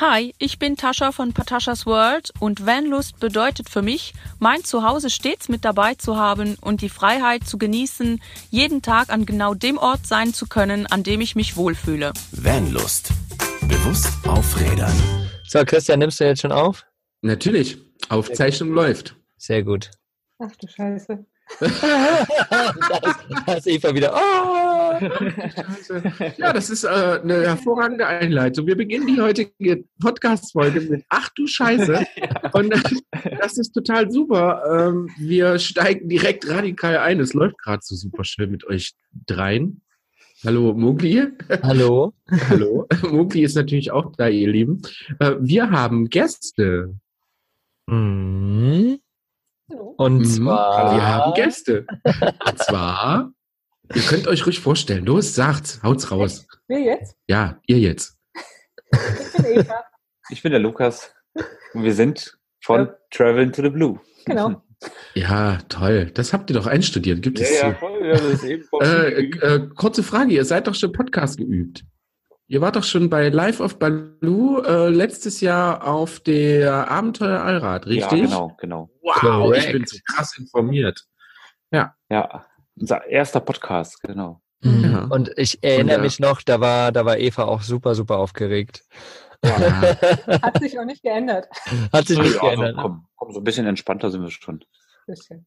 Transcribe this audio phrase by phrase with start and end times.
[0.00, 5.50] Hi, ich bin Tascha von Pataschas World und Vanlust bedeutet für mich, mein Zuhause stets
[5.50, 8.18] mit dabei zu haben und die Freiheit zu genießen,
[8.48, 12.14] jeden Tag an genau dem Ort sein zu können, an dem ich mich wohlfühle.
[12.32, 13.10] Vanlust.
[13.68, 14.96] Bewusst aufrädern.
[15.46, 16.86] So, Christian, nimmst du jetzt schon auf?
[17.20, 17.76] Natürlich.
[18.08, 19.16] Aufzeichnung läuft.
[19.36, 19.90] Sehr gut.
[20.38, 21.26] Ach du Scheiße.
[21.60, 24.14] da, ist, da ist Eva wieder.
[24.14, 24.79] Oh!
[26.36, 28.66] Ja, das ist äh, eine hervorragende Einleitung.
[28.66, 32.04] Wir beginnen die heutige Podcast-Folge mit Ach du Scheiße.
[32.52, 32.70] Und
[33.40, 34.62] das ist total super.
[34.88, 37.20] Ähm, wir steigen direkt radikal ein.
[37.20, 38.94] Es läuft gerade so super schön mit euch
[39.26, 39.82] dreien.
[40.44, 41.26] Hallo Mugli.
[41.62, 42.14] Hallo.
[42.48, 42.86] Hallo.
[43.10, 44.80] Mugli ist natürlich auch da, ihr Lieben.
[45.18, 46.94] Äh, wir haben Gäste.
[47.86, 48.98] Mhm.
[49.96, 50.24] Und Mhm.
[50.24, 50.94] zwar.
[50.94, 51.86] Wir haben Gäste.
[52.04, 53.32] Und zwar,
[53.94, 55.04] ihr könnt euch ruhig vorstellen.
[55.06, 56.46] Los, sagt's, haut's raus.
[56.68, 57.16] Wir jetzt?
[57.28, 58.16] Ja, ihr jetzt.
[58.92, 59.84] Ich bin Eva.
[60.32, 61.12] Ich bin der Lukas
[61.74, 62.94] und wir sind von Ja.
[63.10, 63.98] Travel to the Blue.
[64.26, 64.62] Genau.
[65.14, 66.10] Ja, toll.
[66.14, 67.20] Das habt ihr doch einstudiert.
[67.20, 70.68] Gibt Ja, es ja, voll, wir haben das eben Äh, äh, kurze Frage, ihr seid
[70.68, 71.84] doch schon Podcast geübt.
[72.46, 77.86] Ihr wart doch schon bei Live of Baloo äh, letztes Jahr auf der Abenteuer Allrad,
[77.88, 78.20] richtig?
[78.22, 78.90] Ja, genau, genau.
[79.02, 79.88] Wow, ich bin Correct.
[79.90, 81.04] so krass informiert.
[81.72, 81.94] Ja,
[82.76, 84.40] unser erster Podcast, genau.
[84.62, 84.84] Mhm.
[84.84, 85.04] Ja.
[85.04, 88.18] Und ich erinnere Und, äh, mich noch, da war, da war Eva auch super, super
[88.18, 88.82] aufgeregt.
[89.44, 89.50] Ja.
[90.42, 91.48] Hat sich auch nicht geändert.
[91.92, 92.76] Hat sich nicht ja, also, geändert.
[92.82, 94.62] komm, komm, so ein bisschen entspannter sind wir schon.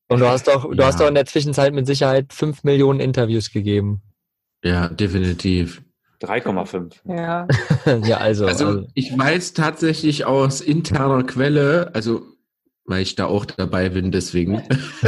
[0.10, 0.88] Und du hast doch, du Ja.
[0.88, 4.02] hast doch in der Zwischenzeit mit Sicherheit fünf Millionen Interviews gegeben.
[4.64, 5.82] ja, definitiv.
[6.22, 6.96] 3,5.
[7.06, 7.48] Ja.
[8.08, 8.46] ja, also.
[8.48, 12.24] Also also ich weiß tatsächlich aus interner Quelle, also
[12.86, 14.62] weil ich da auch dabei bin, deswegen.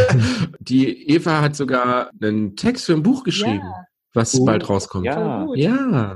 [0.59, 3.85] Die Eva hat sogar einen Text für ein Buch geschrieben, Ja.
[4.13, 4.45] was Oh.
[4.45, 5.05] bald rauskommt.
[5.05, 5.45] Ja.
[5.55, 6.15] Ja,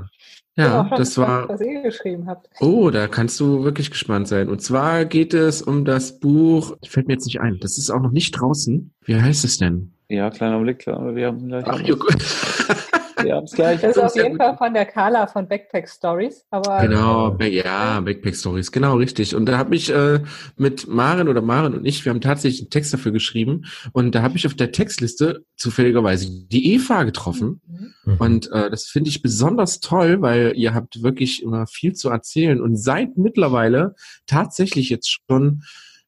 [0.56, 1.48] ja, schon das war.
[1.48, 2.48] Was ihr geschrieben habt.
[2.60, 4.48] Oh, da kannst du wirklich gespannt sein.
[4.48, 6.76] Und zwar geht es um das Buch.
[6.86, 7.58] Fällt mir jetzt nicht ein.
[7.60, 8.92] Das ist auch noch nicht draußen.
[9.04, 9.92] Wie heißt es denn?
[10.08, 11.64] Ja, kleiner Blick, klar, wir haben gleich.
[11.66, 11.80] Ach,
[13.20, 13.80] ihr, wir haben es gleich.
[13.80, 14.36] Das ist auf jeden.
[14.36, 16.44] Fall von der Carla von Backpack Stories.
[16.50, 19.34] Aber Genau, ja, Backpack Stories, genau richtig.
[19.34, 20.20] Und da habe ich äh,
[20.56, 24.22] mit Maren oder Maren und ich, wir haben tatsächlich einen Text dafür geschrieben und da
[24.22, 27.60] habe ich auf der Textliste zufälligerweise die Eva getroffen
[28.04, 28.16] Mhm.
[28.18, 32.60] und äh, das finde ich besonders toll, weil ihr habt wirklich immer viel zu erzählen
[32.60, 33.94] und seid mittlerweile
[34.26, 35.62] tatsächlich jetzt schon,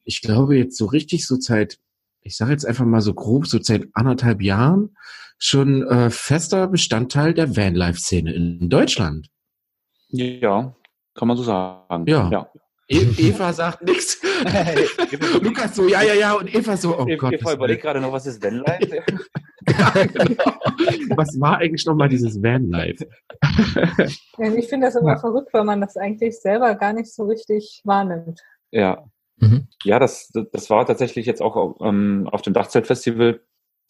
[0.05, 1.79] ich glaube jetzt so richtig so seit,
[2.23, 4.97] ich sage jetzt einfach mal so grob, so seit anderthalb Jahren
[5.45, 9.29] schon äh, fester Bestandteil der Vanlife-Szene in Deutschland.
[10.09, 10.75] Ja,
[11.15, 12.05] kann man so sagen.
[12.07, 12.31] Ja.
[12.31, 12.49] ja.
[12.89, 14.21] E Eva sagt nichts.
[15.41, 16.35] Lukas so, ja, ja, ja.
[16.35, 17.33] Und Eva so, oh ich Gott.
[17.33, 19.03] ich was, überlege gerade noch, was ist Vanlife?
[19.69, 20.53] ja, genau.
[21.17, 23.07] was war eigentlich nochmal dieses Vanlife?
[24.39, 25.19] Ja, Ich finde das immer Ja.
[25.19, 28.41] verrückt, weil man das eigentlich selber gar nicht so richtig wahrnimmt.
[28.71, 29.05] ja.
[29.39, 29.67] Mhm.
[29.83, 33.41] Ja, das, das war tatsächlich jetzt auch ähm, auf dem Dachzeltfestival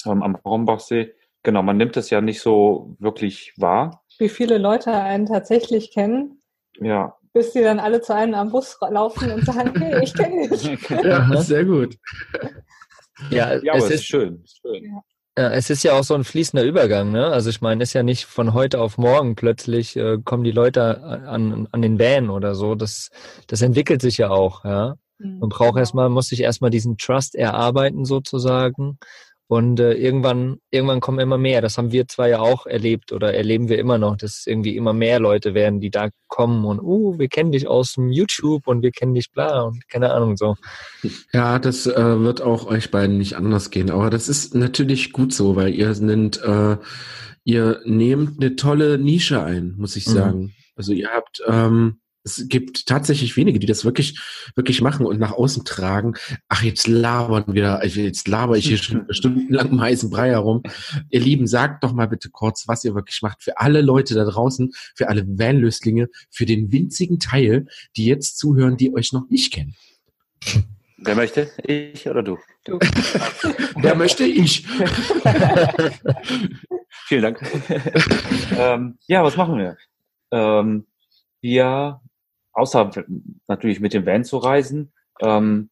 [0.07, 1.13] ähm, am Brombachsee.
[1.43, 4.05] Genau, man nimmt es ja nicht so wirklich wahr.
[4.19, 6.41] Wie viele Leute einen tatsächlich kennen,
[6.79, 10.49] Ja, bis die dann alle zu einem am Bus laufen und sagen, hey, ich kenne
[10.49, 10.79] dich.
[11.05, 11.97] Ja, sehr gut.
[13.31, 14.43] ja, ja es aber es ist ist, schön.
[14.45, 15.01] ist schön.
[15.37, 17.27] Ja, es ist ja auch so ein fließender Übergang, ne?
[17.29, 21.03] Also ich meine, ist ja nicht von heute auf morgen plötzlich äh, kommen die Leute
[21.03, 22.75] an, an den Van oder so.
[22.75, 23.09] Das,
[23.47, 24.97] das entwickelt sich ja auch, ja.
[25.25, 28.99] Man braucht erstmal, muss sich erstmal diesen Trust erarbeiten sozusagen.
[29.53, 31.61] Und äh, irgendwann, irgendwann kommen immer mehr.
[31.61, 34.95] Das haben wir zwar ja auch erlebt oder erleben wir immer noch, dass irgendwie immer
[34.95, 38.81] mehr Leute werden, die da kommen und, uh, wir kennen dich aus dem YouTube und
[38.81, 40.57] wir kennen dich bla und keine Ahnung so.
[41.35, 43.91] Ja, das äh, wird auch euch beiden nicht anders gehen.
[43.91, 46.79] Aber das ist natürlich gut so, weil ihr nennt, äh,
[47.45, 50.13] ihr nehmt eine tolle Nische ein, muss ich Mhm.
[50.13, 50.55] sagen.
[50.77, 54.21] Also ihr habt, ähm, es gibt tatsächlich wenige, die das wirklich,
[54.55, 56.15] wirklich machen und nach außen tragen.
[56.49, 60.63] Ach, jetzt labern wir, jetzt laber ich hier schon stundenlang im heißen Brei herum.
[61.11, 63.43] Ihr Lieben, sagt doch mal bitte kurz, was ihr wirklich macht.
[63.43, 67.67] Für alle Leute da draußen, für alle Vanlöslinge, für den winzigen Teil,
[67.97, 69.75] die jetzt zuhören, die euch noch nicht kennen.
[70.99, 71.51] Wer möchte?
[71.65, 72.39] Ich oder du?
[72.65, 72.79] Du.
[73.77, 74.65] Wer möchte ich?
[77.07, 77.43] Vielen Dank.
[78.57, 79.77] ähm, ja, was machen wir?
[80.31, 80.87] Ähm,
[81.41, 82.01] wir,
[82.53, 82.91] außer
[83.49, 85.71] natürlich mit dem Van zu reisen, ähm,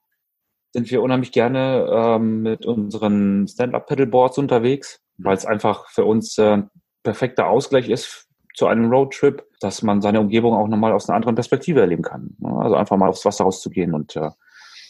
[0.73, 6.59] sind wir unheimlich gerne ähm, mit unseren Stand-Up-Pedalboards unterwegs, weil es einfach für uns äh,
[6.59, 6.71] ein
[7.03, 11.35] perfekter Ausgleich ist zu einem Roadtrip, dass man seine Umgebung auch nochmal aus einer anderen
[11.35, 12.37] Perspektive erleben kann.
[12.39, 12.49] ne?
[12.61, 14.33] Also einfach mal aufs Wasser rauszugehen und äh, ein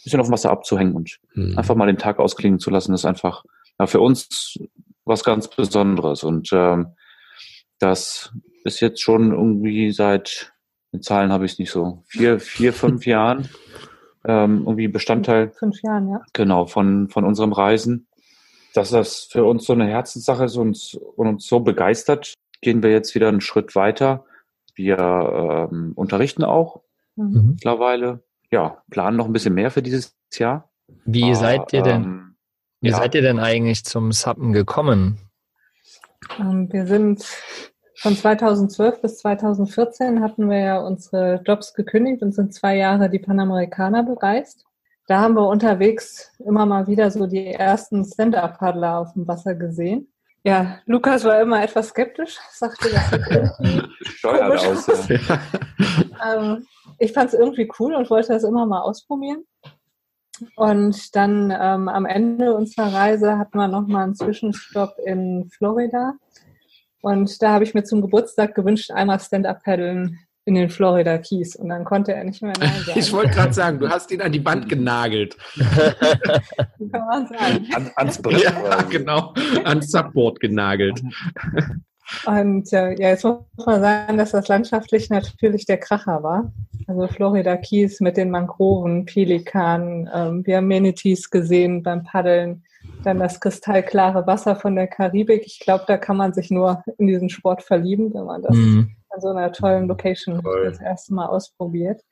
[0.04, 1.56] bisschen auf dem Wasser abzuhängen und Hm.
[1.58, 3.44] einfach mal den Tag ausklingen zu lassen, ist einfach
[3.78, 4.58] ja, für uns
[5.04, 6.25] was ganz Besonderes.
[6.25, 6.94] Und ähm,
[7.78, 8.32] das
[8.64, 10.50] ist jetzt schon irgendwie seit
[10.92, 13.48] mit Zahlen habe ich es nicht so, vier, vier, fünf Jahren
[14.25, 15.50] ähm, irgendwie Bestandteil.
[15.50, 16.20] Fünf Jahren, ja.
[16.32, 18.06] Genau, von, von unserem Reisen.
[18.75, 22.90] Dass das für uns so eine Herzenssache ist und, und uns so begeistert, gehen wir
[22.90, 24.25] jetzt wieder einen Schritt weiter.
[24.75, 26.82] Wir ähm, unterrichten auch
[27.16, 27.52] mhm.
[27.54, 28.22] mittlerweile.
[28.50, 30.70] Ja, planen noch ein bisschen mehr für dieses Jahr.
[31.04, 32.37] Wie Aber, seid ihr denn, ähm,
[32.81, 32.96] wie ja.
[32.96, 35.19] seid ihr denn eigentlich zum Sappen gekommen?
[36.38, 37.25] Ähm, wir sind
[38.00, 43.19] von 2012 bis 2014 hatten wir ja unsere Jobs gekündigt und sind zwei Jahre die
[43.19, 44.64] Panamerikaner bereist.
[45.06, 50.08] Da haben wir unterwegs immer mal wieder so die ersten Stand-Up-Paddler auf dem Wasser gesehen.
[50.44, 54.87] Ja, Lukas war immer etwas skeptisch, sagte, das irgendwie Steuert aus.
[55.08, 55.38] Ja.
[56.38, 56.67] ähm,
[56.99, 59.44] ich fand es irgendwie cool und wollte das immer mal ausprobieren.
[60.56, 66.14] Und dann ähm, am Ende unserer Reise hatten wir nochmal einen Zwischenstopp in Florida.
[67.00, 71.56] Und da habe ich mir zum Geburtstag gewünscht, einmal Stand-Up-Paddeln in den Florida Keys.
[71.56, 72.99] Und dann konnte er nicht mehr Nein sagen.
[72.99, 75.37] Ich wollte gerade sagen, du hast ihn an die Wand genagelt.
[75.56, 77.69] Kann man sagen.
[77.75, 78.43] An, ans Brett.
[78.43, 79.35] Ja, genau.
[79.64, 81.00] Ans Subboard genagelt.
[82.26, 86.52] Und äh, ja, jetzt muss man sagen, dass das landschaftlich natürlich der Kracher war.
[86.88, 90.11] Also Florida Keys mit den Mangroven, Pelikanen.
[90.12, 92.64] Ähm, wir haben Manatees gesehen beim Paddeln.
[93.02, 95.43] Dann das kristallklare Wasser von der Karibik.
[95.47, 98.94] Ich glaube, da kann man sich nur in diesen Sport verlieben, wenn man das mhm.
[99.08, 100.67] an so einer tollen Location Toll.
[100.67, 102.02] das erste Mal ausprobiert.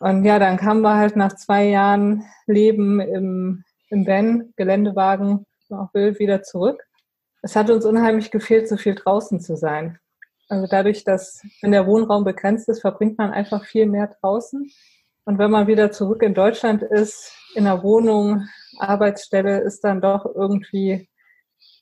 [0.00, 5.94] Und ja, dann kamen wir halt nach zwei Jahren Leben im, im Van, Geländewagen, auch
[5.94, 6.82] wild wieder zurück.
[7.40, 9.98] Es hat uns unheimlich gefehlt, so viel draußen zu sein.
[10.48, 14.70] Also dadurch, dass wenn der Wohnraum begrenzt ist, verbringt man einfach viel mehr draußen.
[15.24, 18.46] Und wenn man wieder zurück in Deutschland ist, in der Wohnung,
[18.82, 21.08] Arbeitsstelle, ist dann doch irgendwie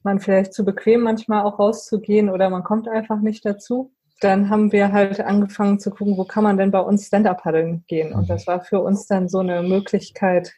[0.02, 3.93] man vielleicht zu bequem, manchmal auch rauszugehen oder man kommt einfach nicht dazu.
[4.20, 8.12] Dann haben wir halt angefangen zu gucken, wo kann man denn bei uns Stand-Up-Paddeln gehen.
[8.12, 10.52] Und das war für uns dann so eine Möglichkeit,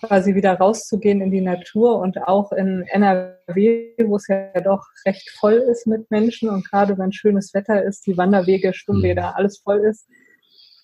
[0.00, 5.28] quasi wieder rauszugehen in die Natur und auch in NRW, wo es ja doch recht
[5.30, 9.34] voll ist mit Menschen und gerade wenn schönes Wetter ist, die Wanderwege, Schwimmbäder, mhm.
[9.34, 10.08] alles voll ist,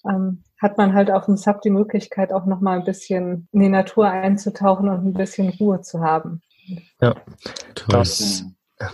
[0.08, 3.68] ähm, hat man halt auf dem Sub die Möglichkeit auch nochmal ein bisschen in die
[3.68, 6.40] Natur einzutauchen und ein bisschen Ruhe zu haben.
[7.02, 7.14] Ja,
[7.74, 7.98] Toll.
[7.98, 8.44] das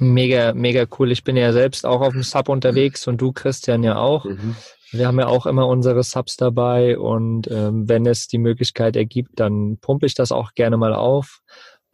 [0.01, 1.13] mega, mega cool.
[1.13, 4.25] Ich bin ja selbst auch auf dem Sub unterwegs und du, Christian, ja auch.
[4.25, 4.57] Mhm.
[4.91, 9.39] Wir haben ja auch immer unsere Subs dabei und ähm, wenn es die Möglichkeit ergibt,
[9.39, 11.41] dann pumpe ich das auch gerne mal auf.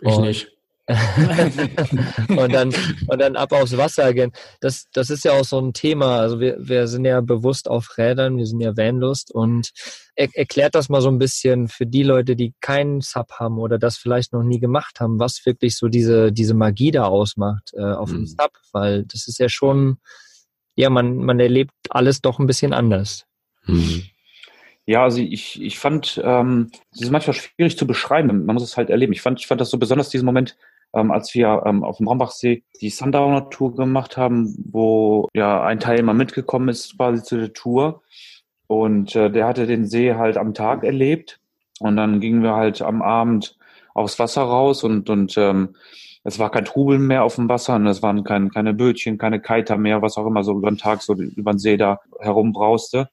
[0.01, 0.56] Ich und, nicht.
[2.29, 2.73] und dann
[3.09, 4.33] und dann ab aufs Wasser gehen.
[4.61, 6.19] Das das ist ja auch so ein Thema.
[6.19, 9.71] Also wir wir sind ja bewusst auf Rädern, wir sind ja Vanlust und
[10.15, 13.79] er, erklärt das mal so ein bisschen für die Leute, die keinen Sub haben oder
[13.79, 17.83] das vielleicht noch nie gemacht haben, was wirklich so diese diese Magie da ausmacht äh,
[17.83, 18.15] auf mhm.
[18.15, 19.99] dem Sub, weil das ist ja schon
[20.77, 23.27] ja, man, man erlebt alles doch ein bisschen anders.
[23.65, 24.05] Mhm.
[24.85, 28.45] Ja, also ich, ich fand, ähm, das ist manchmal schwierig zu beschreiben.
[28.47, 29.13] Man muss es halt erleben.
[29.13, 30.57] Ich fand, ich fand das so besonders diesen Moment,
[30.97, 35.79] ähm, als wir ähm, auf dem Rambachsee die Sundowner Tour gemacht haben, wo ja ein
[35.79, 38.03] Teilnehmer mitgekommen ist quasi zu der Tour.
[38.67, 41.39] Und äh, der hatte den See halt am Tag erlebt.
[41.79, 43.57] Und dann gingen wir halt am Abend
[43.95, 45.77] aufs Wasser raus und, und ähm,
[46.25, 49.41] es war kein Trubel mehr auf dem Wasser und es waren kein, keine Bötchen, keine
[49.41, 53.09] Kiter mehr, was auch immer so über den Tag so über den See da herumbrauste.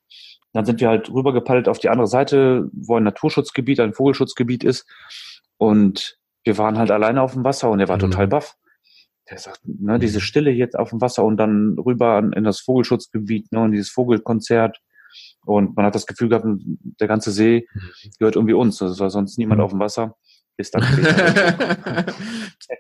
[0.51, 4.87] Dann sind wir halt rübergepaddelt auf die andere Seite, wo ein Naturschutzgebiet, ein Vogelschutzgebiet ist.
[5.57, 8.01] Und wir waren halt alleine auf dem Wasser und er war mhm.
[8.01, 8.55] total baff.
[9.29, 13.51] Der sagt, ne, diese Stille jetzt auf dem Wasser und dann rüber in das Vogelschutzgebiet,
[13.51, 14.79] ne, und dieses Vogelkonzert.
[15.45, 18.11] Und man hat das Gefühl gehabt, der ganze See mhm.
[18.19, 18.81] gehört irgendwie uns.
[18.81, 19.65] Also es war sonst niemand mhm.
[19.65, 20.15] auf dem Wasser.
[20.55, 20.83] Ist dann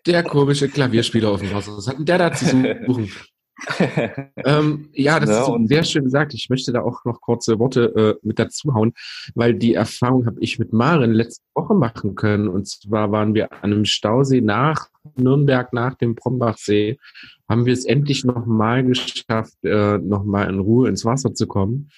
[0.05, 1.75] der komische Klavierspieler auf dem Wasser.
[1.75, 3.11] Was hat denn der da zu suchen?
[4.37, 6.33] ähm, ja, das ja, ist so sehr schön gesagt.
[6.33, 8.93] Ich möchte da auch noch kurze Worte äh, mit dazu hauen,
[9.35, 12.47] weil die Erfahrung habe ich mit Maren letzte Woche machen können.
[12.47, 16.97] Und zwar waren wir an einem Stausee nach Nürnberg, nach dem Brombachsee,
[17.49, 21.89] haben wir es endlich nochmal geschafft, äh, nochmal in Ruhe ins Wasser zu kommen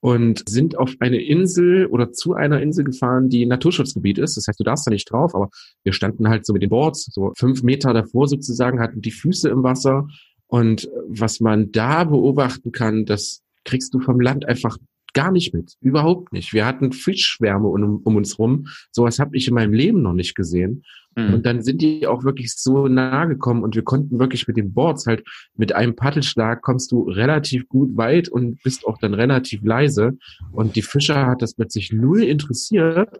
[0.00, 4.36] und sind auf eine Insel oder zu einer Insel gefahren, die Naturschutzgebiet ist.
[4.36, 5.50] Das heißt, du darfst da nicht drauf, aber
[5.82, 9.48] wir standen halt so mit den Boards, so fünf Meter davor sozusagen, hatten die Füße
[9.48, 10.06] im Wasser
[10.54, 14.78] und was man da beobachten kann, das kriegst du vom Land einfach
[15.12, 15.74] gar nicht mit.
[15.80, 16.52] Überhaupt nicht.
[16.52, 18.68] Wir hatten Fischschwärme um, um uns rum.
[18.92, 20.84] Sowas habe ich in meinem Leben noch nicht gesehen.
[21.16, 21.34] Mhm.
[21.34, 24.72] Und dann sind die auch wirklich so nahe gekommen und wir konnten wirklich mit den
[24.72, 25.24] Boards halt
[25.56, 30.16] mit einem Paddelschlag kommst du relativ gut weit und bist auch dann relativ leise.
[30.52, 33.10] Und die Fischer hat das plötzlich null interessiert.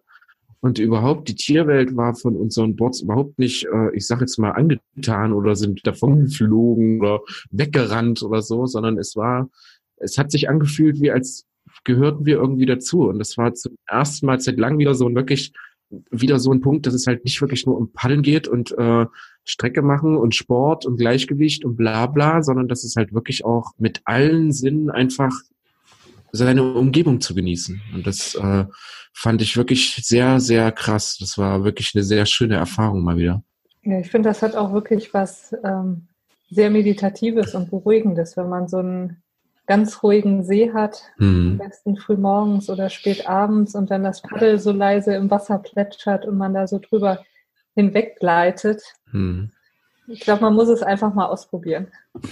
[0.64, 4.52] Und überhaupt, die Tierwelt war von unseren Bots überhaupt nicht, äh, ich sage jetzt mal,
[4.52, 9.50] angetan oder sind davon geflogen oder weggerannt oder so, sondern es war,
[9.96, 11.44] es hat sich angefühlt, wie als
[11.84, 13.10] gehörten wir irgendwie dazu.
[13.10, 15.52] Und das war zum ersten Mal seit langem wieder so ein wirklich
[16.10, 19.04] wieder so ein Punkt, dass es halt nicht wirklich nur um Paddeln geht und äh,
[19.44, 23.72] Strecke machen und Sport und Gleichgewicht und bla bla, sondern dass es halt wirklich auch
[23.76, 25.34] mit allen Sinnen einfach
[26.34, 27.80] seine Umgebung zu genießen.
[27.94, 28.64] Und das äh,
[29.12, 31.16] fand ich wirklich sehr, sehr krass.
[31.18, 33.42] Das war wirklich eine sehr schöne Erfahrung mal wieder.
[33.82, 36.08] Ja, ich finde, das hat auch wirklich was ähm,
[36.50, 39.22] sehr Meditatives und Beruhigendes, wenn man so einen
[39.66, 41.52] ganz ruhigen See hat, hm.
[41.52, 45.58] am besten früh morgens oder spät abends und dann das Paddel so leise im Wasser
[45.58, 47.24] plätschert und man da so drüber
[47.74, 48.82] hinweggleitet.
[49.10, 49.50] Hm.
[50.06, 51.88] Ich glaube, man muss es einfach mal ausprobieren.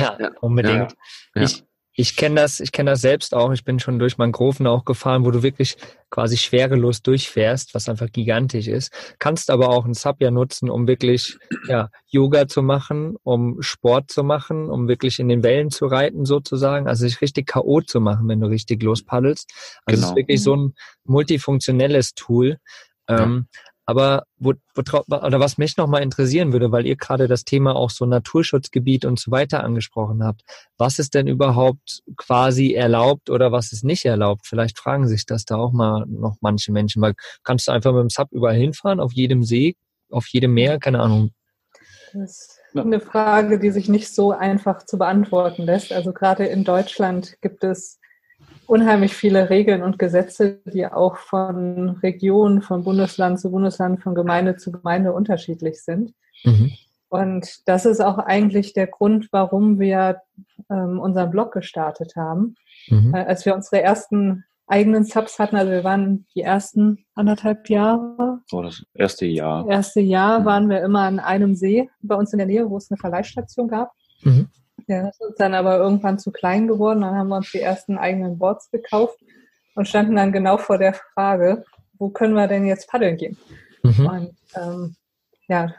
[0.00, 0.92] ja, unbedingt.
[1.34, 1.42] Ja, ja.
[1.42, 1.67] Ich,
[2.00, 3.52] ich kenne das, ich kenne das selbst auch.
[3.52, 5.76] Ich bin schon durch Mangroven auch gefahren, wo du wirklich
[6.10, 8.92] quasi schwerelos durchfährst, was einfach gigantisch ist.
[9.18, 11.36] Kannst aber auch ein Sub ja nutzen, um wirklich
[11.66, 16.24] ja, Yoga zu machen, um Sport zu machen, um wirklich in den Wellen zu reiten
[16.24, 16.86] sozusagen.
[16.86, 17.80] Also sich richtig K.O.
[17.80, 19.50] zu machen, wenn du richtig lospaddelst.
[19.84, 20.06] Also genau.
[20.06, 22.58] es ist wirklich so ein multifunktionelles Tool.
[23.08, 23.42] Ja.
[23.88, 24.82] Aber wo, wo,
[25.16, 29.18] oder was mich nochmal interessieren würde, weil ihr gerade das Thema auch so Naturschutzgebiet und
[29.18, 30.42] so weiter angesprochen habt.
[30.76, 34.46] Was ist denn überhaupt quasi erlaubt oder was ist nicht erlaubt?
[34.46, 37.14] Vielleicht fragen sich das da auch mal noch manche Menschen, weil
[37.44, 39.74] kannst du einfach mit dem Sub überall hinfahren, auf jedem See,
[40.10, 41.30] auf jedem Meer, keine Ahnung.
[42.12, 45.94] Das ist eine Frage, die sich nicht so einfach zu beantworten lässt.
[45.94, 47.98] Also gerade in Deutschland gibt es
[48.68, 54.56] unheimlich viele Regeln und Gesetze, die auch von Region, von Bundesland zu Bundesland, von Gemeinde
[54.56, 56.12] zu Gemeinde unterschiedlich sind.
[56.44, 56.72] Mhm.
[57.08, 60.20] Und das ist auch eigentlich der Grund, warum wir
[60.70, 62.56] ähm, unseren Blog gestartet haben.
[62.88, 63.14] Mhm.
[63.14, 68.40] Äh, als wir unsere ersten eigenen Subs hatten, also wir waren die ersten anderthalb Jahre.
[68.52, 69.66] Oh, das erste Jahr.
[69.66, 70.44] Erste Jahr mhm.
[70.44, 73.68] waren wir immer an einem See bei uns in der Nähe, wo es eine Verleihstation
[73.68, 73.92] gab.
[74.22, 74.50] Mhm.
[74.88, 77.02] Ja, das ist dann aber irgendwann zu klein geworden.
[77.02, 79.18] Dann haben wir uns die ersten eigenen Boards gekauft
[79.74, 81.64] und standen dann genau vor der Frage,
[81.98, 83.36] wo können wir denn jetzt paddeln gehen?
[83.82, 84.06] Mhm.
[84.06, 84.96] Und ähm,
[85.46, 85.74] ja,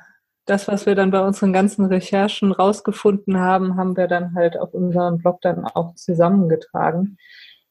[0.45, 4.75] das, was wir dann bei unseren ganzen Recherchen rausgefunden haben, haben wir dann halt auf
[4.75, 7.17] unserem Blog dann auch zusammengetragen.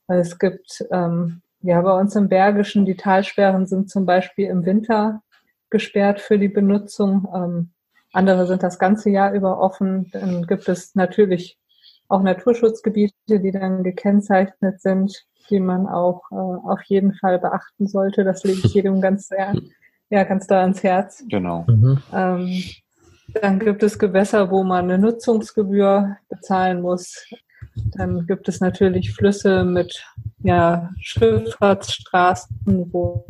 [0.09, 5.23] Es gibt ähm, ja bei uns im Bergischen, die Talsperren sind zum Beispiel im Winter
[5.71, 7.29] gesperrt für die Benutzung.
[7.33, 7.71] Ähm,
[8.13, 10.11] andere sind das ganze Jahr über offen.
[10.13, 11.59] Dann gibt es natürlich
[12.09, 18.25] auch Naturschutzgebiete, die dann gekennzeichnet sind, die man auch äh, auf jeden Fall beachten sollte.
[18.25, 19.55] Das lege ich jedem ganz sehr,
[20.11, 21.25] ja, ganz da ans Herz.
[21.29, 21.65] Genau.
[21.69, 22.03] Mhm.
[22.13, 22.63] Ähm,
[23.35, 27.27] dann gibt es Gewässer, wo man eine Nutzungsgebühr bezahlen muss.
[27.97, 30.03] Dann gibt es natürlich Flüsse mit
[30.39, 33.27] ja, Schifffahrtsstraßen, wo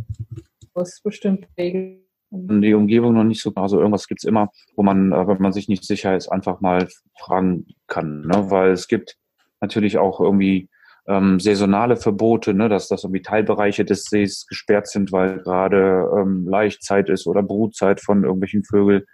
[0.75, 5.26] es bestimmte Regeln die Umgebung noch nicht so, also irgendwas gibt's immer, wo man, äh,
[5.26, 8.23] wenn man sich nicht sicher ist, einfach mal fragen kann.
[8.23, 8.50] Ne?
[8.50, 9.16] Weil es gibt
[9.61, 10.68] natürlich auch irgendwie
[11.06, 12.68] ähm, saisonale Verbote, ne?
[12.68, 18.00] dass, dass irgendwie Teilbereiche des Sees gesperrt sind, weil gerade ähm, Laichzeit ist oder Brutzeit
[18.00, 19.04] von irgendwelchen Vögeln.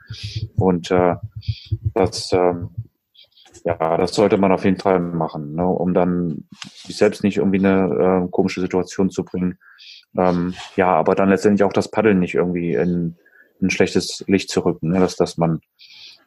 [0.57, 1.15] Und äh,
[1.95, 2.71] das, ähm,
[3.65, 5.67] ja, das sollte man auf jeden Fall machen, ne?
[5.67, 9.59] um dann sich selbst nicht irgendwie eine äh, komische Situation zu bringen
[10.17, 13.17] ähm, ja, aber dann letztendlich auch das Paddeln nicht irgendwie in,
[13.61, 15.01] in ein schlechtes Licht zu rücken, ne?
[15.01, 15.61] dass, dass man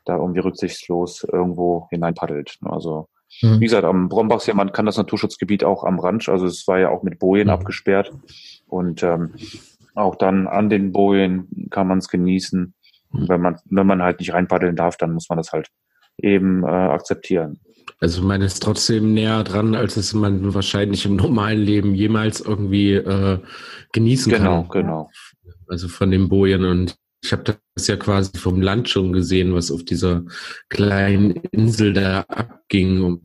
[0.06, 2.58] da irgendwie rücksichtslos irgendwo hineinpaddelt.
[2.62, 2.72] Ne?
[2.72, 3.08] Also
[3.42, 3.60] mhm.
[3.60, 6.90] wie gesagt, am Brombachsee, man kann das Naturschutzgebiet auch am Rand, also es war ja
[6.90, 7.54] auch mit Bojen mhm.
[7.54, 8.12] abgesperrt
[8.68, 9.34] und ähm,
[9.96, 12.74] auch dann an den Bojen kann man es genießen.
[13.12, 13.30] Mhm.
[13.30, 15.70] Wenn man, wenn man halt nicht reinpaddeln darf, dann muss man das halt
[16.18, 17.60] eben äh, akzeptieren.
[18.00, 22.94] Also man ist trotzdem näher dran, als es man wahrscheinlich im normalen Leben jemals irgendwie
[22.94, 23.40] äh,
[23.94, 24.82] genießen genau, kann.
[24.82, 25.10] Genau,
[25.44, 25.56] genau.
[25.68, 29.72] Also von den Bojen und ich habe das ja quasi vom Land schon gesehen, was
[29.72, 30.24] auf dieser
[30.70, 33.22] kleinen Insel da abging und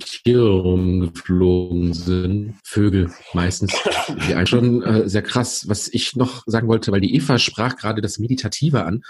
[0.00, 2.54] Tiere rumgeflogen sind.
[2.64, 3.72] Vögel meistens.
[4.28, 5.66] Ja, schon äh, sehr krass.
[5.68, 9.02] Was ich noch sagen wollte, weil die Eva sprach gerade das Meditative an.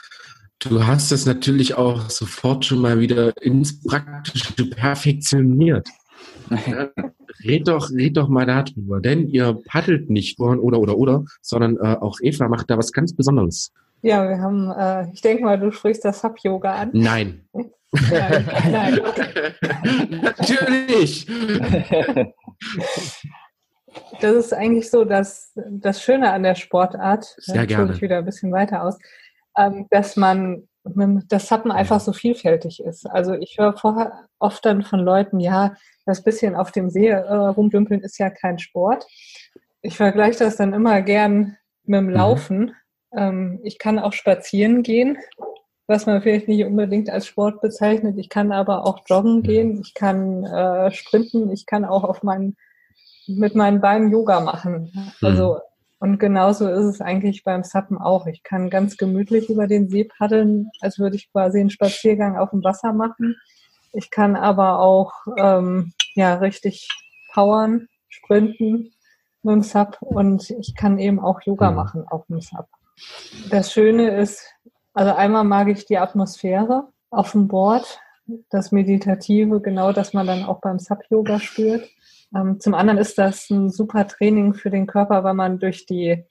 [0.68, 5.88] Du hast das natürlich auch sofort schon mal wieder ins Praktische perfektioniert.
[6.66, 6.88] Ja,
[7.44, 11.96] red doch, red doch mal darüber, denn ihr paddelt nicht oder oder oder, sondern äh,
[12.00, 13.72] auch Eva macht da was ganz Besonderes.
[14.02, 16.90] Ja, wir haben, äh, ich denke mal, du sprichst das Sub-Yoga an.
[16.92, 17.46] Nein.
[18.10, 19.00] nein, nein.
[20.22, 21.26] Natürlich.
[24.20, 27.92] Das ist eigentlich so, dass das Schöne an der Sportart, Sehr ne, gerne.
[27.92, 28.98] ich wieder ein bisschen weiter aus,
[29.90, 30.68] dass man
[31.28, 33.06] das Sappen einfach so vielfältig ist.
[33.06, 37.32] Also ich höre vorher oft dann von Leuten, ja, das bisschen auf dem See äh,
[37.32, 39.06] rumdümpeln ist ja kein Sport.
[39.80, 42.12] Ich vergleiche das dann immer gern mit dem mhm.
[42.12, 42.58] Laufen.
[42.60, 43.18] Mhm.
[43.18, 45.16] Ähm, ich kann auch spazieren gehen,
[45.86, 48.18] was man vielleicht nicht unbedingt als Sport bezeichnet.
[48.18, 52.56] Ich kann aber auch joggen gehen, ich kann äh, sprinten, ich kann auch auf meinen
[53.26, 54.92] mit meinen Beinen Yoga machen.
[55.22, 55.60] Also, mhm.
[55.98, 58.26] Und genauso ist es eigentlich beim Sappen auch.
[58.26, 62.50] Ich kann ganz gemütlich über den See paddeln, als würde ich quasi einen Spaziergang auf
[62.50, 63.36] dem Wasser machen.
[63.92, 66.88] Ich kann aber auch ähm, ja richtig
[67.32, 68.92] powern, sprinten
[69.42, 71.76] mit dem Sub und ich kann eben auch Yoga mhm.
[71.76, 72.66] machen auf dem Sub.
[73.50, 74.42] Das Schöne ist,
[74.92, 78.00] also einmal mag ich die Atmosphäre auf dem Board,
[78.50, 81.88] das Meditative, genau, dass man dann auch beim Sub-Yoga spürt.
[82.34, 86.24] Ähm, zum anderen ist das ein super Training für den Körper, weil man durch die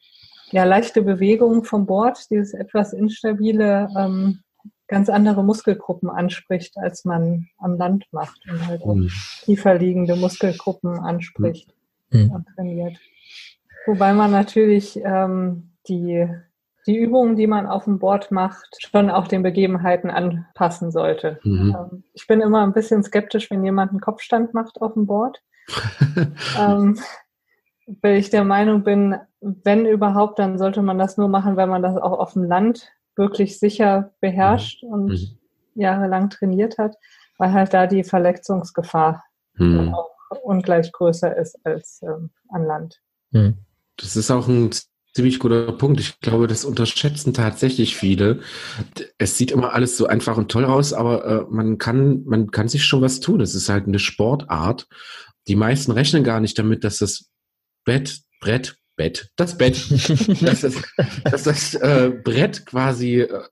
[0.52, 4.40] ja, leichte Bewegung vom Board, dieses etwas instabile, ähm,
[4.88, 9.10] ganz andere Muskelgruppen anspricht, als man am Land macht und halt auch mhm.
[9.44, 11.74] tiefer liegende Muskelgruppen anspricht
[12.12, 12.32] mhm.
[12.32, 12.98] und trainiert.
[13.88, 16.28] Wobei man natürlich ähm, die
[16.86, 21.40] die Übungen, die man auf dem Board macht, schon auch den Begebenheiten anpassen sollte.
[21.44, 21.76] Mhm.
[21.78, 25.42] Ähm, ich bin immer ein bisschen skeptisch, wenn jemand einen Kopfstand macht auf dem Board.
[26.60, 27.00] ähm,
[28.02, 31.82] weil ich der Meinung bin, wenn überhaupt, dann sollte man das nur machen, wenn man
[31.82, 34.90] das auch auf dem Land wirklich sicher beherrscht mhm.
[34.90, 35.38] und mhm.
[35.76, 36.96] jahrelang trainiert hat,
[37.38, 39.24] weil halt da die Verletzungsgefahr
[39.56, 39.94] mhm.
[39.94, 40.10] auch
[40.44, 43.02] ungleich größer ist als ähm, an Land.
[43.32, 43.58] Mhm.
[43.98, 44.72] Das ist auch ein
[45.14, 46.00] ziemlich guter Punkt.
[46.00, 48.40] Ich glaube, das unterschätzen tatsächlich viele.
[49.18, 52.68] Es sieht immer alles so einfach und toll aus, aber äh, man kann, man kann
[52.68, 53.42] sich schon was tun.
[53.42, 54.88] Es ist halt eine Sportart.
[55.48, 57.30] Die meisten rechnen gar nicht damit, dass das
[57.86, 59.78] Bett, Brett, Bett, das Bett,
[60.42, 60.76] dass das,
[61.24, 63.44] dass das äh, Brett quasi äh,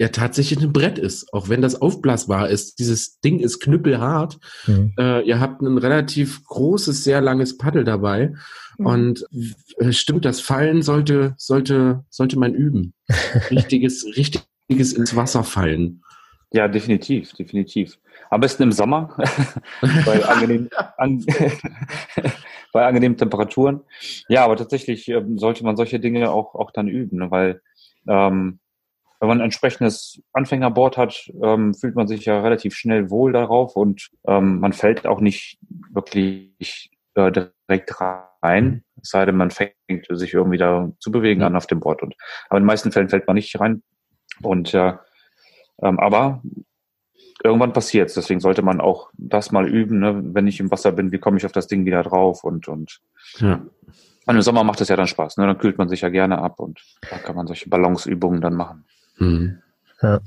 [0.00, 2.78] ja tatsächlich ein Brett ist, auch wenn das aufblasbar ist.
[2.78, 4.38] Dieses Ding ist knüppelhart.
[4.66, 4.92] Mhm.
[4.98, 8.34] Äh, ihr habt ein relativ großes, sehr langes Paddel dabei.
[8.78, 8.86] Mhm.
[8.86, 9.26] Und
[9.78, 12.94] äh, stimmt, das Fallen sollte, sollte, sollte man üben.
[13.50, 16.02] Richtiges, richtiges ins Wasser fallen.
[16.52, 17.98] Ja, definitiv, definitiv.
[18.30, 19.16] Am besten im Sommer,
[20.04, 21.24] bei, angenehm, an,
[22.72, 23.80] bei angenehmen Temperaturen.
[24.28, 27.30] Ja, aber tatsächlich ähm, sollte man solche Dinge auch, auch dann üben, ne?
[27.30, 27.62] weil
[28.06, 28.60] ähm,
[29.20, 33.74] wenn man ein entsprechendes Anfängerboard hat, ähm, fühlt man sich ja relativ schnell wohl darauf
[33.74, 35.58] und ähm, man fällt auch nicht
[35.90, 39.74] wirklich äh, direkt rein, es sei denn, man fängt
[40.08, 42.02] sich irgendwie da zu bewegen an auf dem Board.
[42.02, 42.14] Und,
[42.48, 43.82] aber in den meisten Fällen fällt man nicht rein.
[44.42, 44.94] Und äh,
[45.82, 46.42] ähm, aber
[47.42, 50.20] irgendwann passiert Deswegen sollte man auch das mal üben, ne?
[50.34, 53.00] wenn ich im Wasser bin, wie komme ich auf das Ding wieder drauf und und
[53.38, 53.62] ja.
[54.26, 55.46] Und im Sommer macht es ja dann Spaß, ne?
[55.46, 56.78] Dann kühlt man sich ja gerne ab und
[57.10, 58.84] da kann man solche Balanceübungen dann machen.
[59.16, 59.62] Mhm.
[60.02, 60.20] Ja.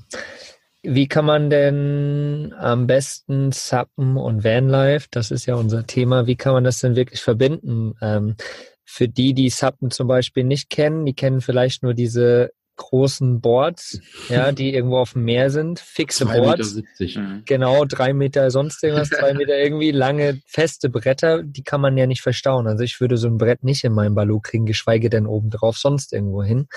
[0.82, 6.36] Wie kann man denn am besten Suppen und Vanlife, das ist ja unser Thema, wie
[6.36, 7.94] kann man das denn wirklich verbinden?
[8.02, 8.36] Ähm,
[8.84, 14.00] für die, die Suppen zum Beispiel nicht kennen, die kennen vielleicht nur diese großen Boards,
[14.30, 16.76] ja, die irgendwo auf dem Meer sind, fixe zwei Boards.
[16.76, 17.18] Meter 70.
[17.18, 17.44] Mhm.
[17.46, 22.08] Genau, drei Meter sonst irgendwas, zwei Meter irgendwie, lange, feste Bretter, die kann man ja
[22.08, 22.68] nicht verstauen.
[22.68, 26.14] Also ich würde so ein Brett nicht in meinen Balu kriegen, geschweige denn obendrauf sonst
[26.14, 26.68] irgendwo hin.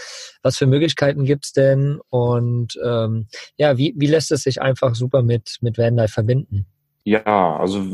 [0.43, 2.01] Was für Möglichkeiten gibt's denn?
[2.11, 6.67] Und ähm, ja, wie, wie lässt es sich einfach super mit, mit Vanlife verbinden?
[7.05, 7.85] Ja, also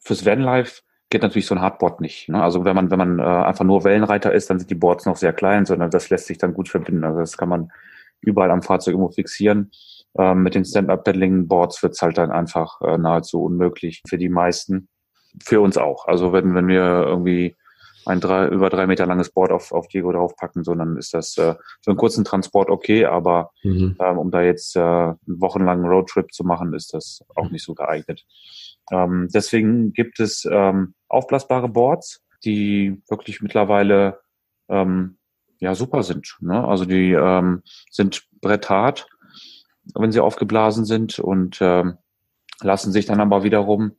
[0.00, 2.28] fürs Vanlife geht natürlich so ein Hardboard nicht.
[2.28, 2.42] Ne?
[2.42, 5.16] Also wenn man, wenn man äh, einfach nur Wellenreiter ist, dann sind die Boards noch
[5.16, 7.04] sehr klein, sondern das lässt sich dann gut verbinden.
[7.04, 7.72] Also das kann man
[8.20, 9.70] überall am Fahrzeug irgendwo fixieren.
[10.18, 14.88] Ähm, mit den Stand-Up-Paddling-Boards wird es halt dann einfach äh, nahezu unmöglich für die meisten.
[15.42, 16.06] Für uns auch.
[16.06, 17.56] Also wenn, wenn wir irgendwie
[18.06, 21.36] ein drei, über drei Meter langes Board auf, auf Diego draufpacken, so dann ist das
[21.36, 23.96] äh, für einen kurzen Transport okay, aber mhm.
[24.00, 27.74] ähm, um da jetzt äh, einen wochenlangen Roadtrip zu machen, ist das auch nicht so
[27.74, 28.24] geeignet.
[28.90, 34.20] Ähm, deswegen gibt es ähm, aufblasbare Boards, die wirklich mittlerweile
[34.68, 35.18] ähm,
[35.58, 36.36] ja super sind.
[36.40, 36.66] Ne?
[36.66, 39.08] Also die ähm, sind bretthart,
[39.94, 41.98] wenn sie aufgeblasen sind und ähm,
[42.60, 43.92] lassen sich dann aber wiederum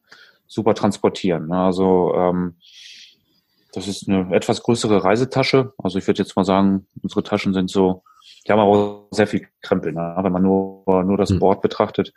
[0.48, 1.48] super transportieren.
[1.48, 1.58] Ne?
[1.58, 2.56] Also ähm,
[3.74, 5.74] das ist eine etwas größere Reisetasche.
[5.78, 8.04] Also ich würde jetzt mal sagen, unsere Taschen sind so
[8.48, 9.92] die haben aber sehr viel Krempel.
[9.94, 10.16] Ne?
[10.22, 11.40] Wenn man nur, nur das hm.
[11.40, 12.14] Board betrachtet,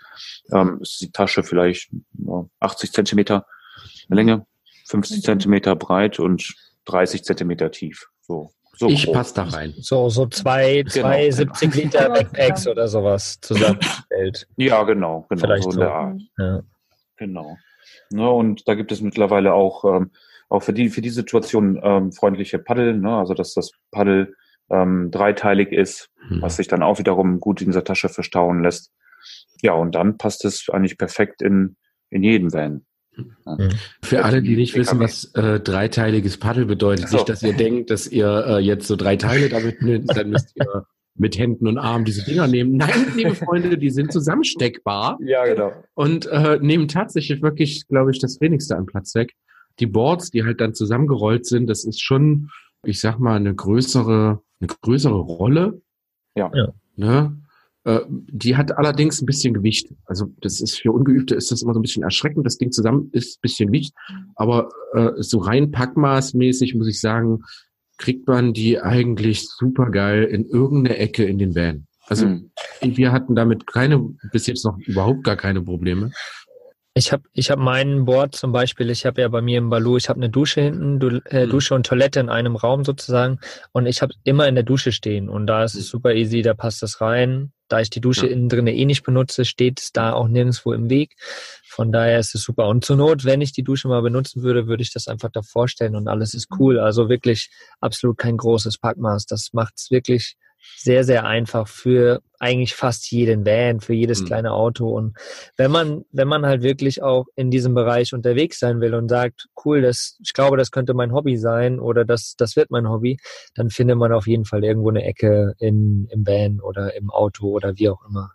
[0.52, 1.90] ähm, ist die Tasche vielleicht
[2.60, 3.46] 80 Zentimeter
[4.08, 4.46] Länge,
[4.86, 6.54] 50 Zentimeter breit und
[6.84, 8.08] 30 Zentimeter tief.
[8.20, 9.14] So, so ich grob.
[9.14, 9.74] passe da rein.
[9.78, 10.90] So, so zwei, genau.
[10.90, 11.36] zwei genau.
[11.36, 14.46] 70 Liter Backpacks oder sowas zusammengestellt.
[14.56, 15.40] Ja, genau, genau.
[15.40, 16.20] Vielleicht so in der Art.
[16.38, 16.62] Ja.
[17.16, 17.56] Genau.
[18.10, 20.10] Ne, und da gibt es mittlerweile auch, ähm,
[20.48, 23.16] auch für die, für die Situation ähm, freundliche Paddel, ne?
[23.16, 24.34] also dass das Paddel
[24.72, 26.42] ähm, dreiteilig ist, mhm.
[26.42, 28.90] was sich dann auch wiederum gut in dieser Tasche verstauen lässt.
[29.60, 31.76] Ja, und dann passt es eigentlich perfekt in,
[32.10, 32.84] in jeden Van.
[33.16, 33.56] Ja.
[33.56, 33.70] Mhm.
[34.02, 37.16] Für alle, die nicht wissen, was äh, dreiteiliges Paddel bedeutet, so.
[37.16, 40.56] nicht, dass ihr denkt, dass ihr äh, jetzt so drei Teile damit nehmt, dann müsst
[40.56, 42.76] ihr mit Händen und Armen diese Dinger nehmen.
[42.76, 45.18] Nein, liebe Freunde, die sind zusammensteckbar.
[45.22, 45.72] Ja, genau.
[45.94, 49.34] Und äh, nehmen tatsächlich wirklich, glaube ich, das wenigste an Platz weg.
[49.78, 52.48] die Boards, die halt dann zusammengerollt sind, das ist schon,
[52.84, 55.82] ich sag mal, eine größere, eine größere Rolle.
[56.34, 56.50] Ja.
[56.96, 57.36] Ne?
[57.84, 59.92] Äh, die hat allerdings ein bisschen Gewicht.
[60.06, 62.46] Also das ist für Ungeübte ist das immer so ein bisschen erschreckend.
[62.46, 63.94] Das Ding zusammen ist ein bisschen Gewicht,
[64.36, 67.42] aber äh, so rein packmaßmäßig muss ich sagen,
[67.98, 71.86] kriegt man die eigentlich super geil in irgendeine Ecke in den Van.
[72.06, 72.50] Also Hm.
[72.80, 74.00] wir hatten damit keine,
[74.32, 76.10] bis jetzt noch überhaupt gar keine Probleme.
[76.94, 79.96] Ich habe ich hab meinen Board zum Beispiel, ich habe ja bei mir im Balu,
[79.96, 81.50] ich habe eine Dusche hinten, du, äh, Mhm.
[81.50, 83.38] Dusche und Toilette in einem Raum sozusagen
[83.72, 85.80] und ich habe immer in der Dusche stehen und da ist Mhm.
[85.80, 87.52] es super easy, da passt das rein.
[87.68, 88.32] Da ich die Dusche Ja.
[88.32, 91.14] innen drin eh nicht benutze, steht es da auch nirgendwo im Weg.
[91.64, 92.68] Von daher ist es super.
[92.68, 95.68] Und zur Not, wenn ich die Dusche mal benutzen würde, würde ich das einfach davor
[95.68, 96.78] stellen und alles ist cool.
[96.78, 97.48] Also wirklich
[97.80, 99.24] absolut kein großes Packmaß.
[99.24, 100.36] Das macht es wirklich
[100.76, 104.26] sehr, sehr einfach für eigentlich fast jeden Van, für jedes Mhm.
[104.26, 104.88] kleine Auto.
[104.88, 105.16] Und
[105.56, 109.48] wenn man, wenn man halt wirklich auch in diesem Bereich unterwegs sein will und sagt,
[109.64, 113.18] cool, das, ich glaube, das könnte mein Hobby sein oder das, das wird mein Hobby,
[113.54, 117.48] dann findet man auf jeden Fall irgendwo eine Ecke in, im Van oder im Auto
[117.48, 118.32] oder wie auch immer.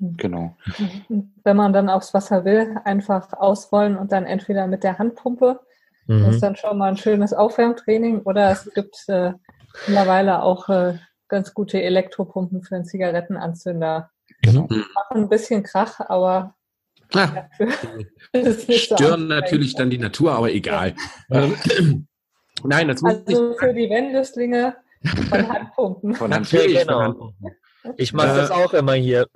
[0.00, 0.56] Genau.
[1.44, 5.60] Wenn man dann aufs Wasser will, einfach ausrollen und dann entweder mit der Handpumpe,
[6.06, 6.34] das Mhm.
[6.34, 9.32] ist dann schon mal ein schönes Aufwärmtraining, oder es gibt äh,
[9.86, 10.94] mittlerweile auch äh,
[11.28, 14.10] ganz gute Elektropumpen für einen Zigarettenanzünder.
[14.42, 14.62] Genau.
[14.62, 16.54] Machen ein bisschen Krach, aber
[17.12, 17.18] so
[18.72, 19.28] stören anstrengend.
[19.28, 20.94] natürlich dann die Natur, aber egal.
[21.30, 22.06] Ähm,
[22.64, 24.76] Nein, das muss ich Also für die Wendlüstlinge
[25.28, 26.14] von Handpumpen.
[26.14, 26.84] Von Hand Natürlich.
[26.84, 27.32] Ja, genau.
[27.96, 29.26] Ich mache das Äh, auch immer hier.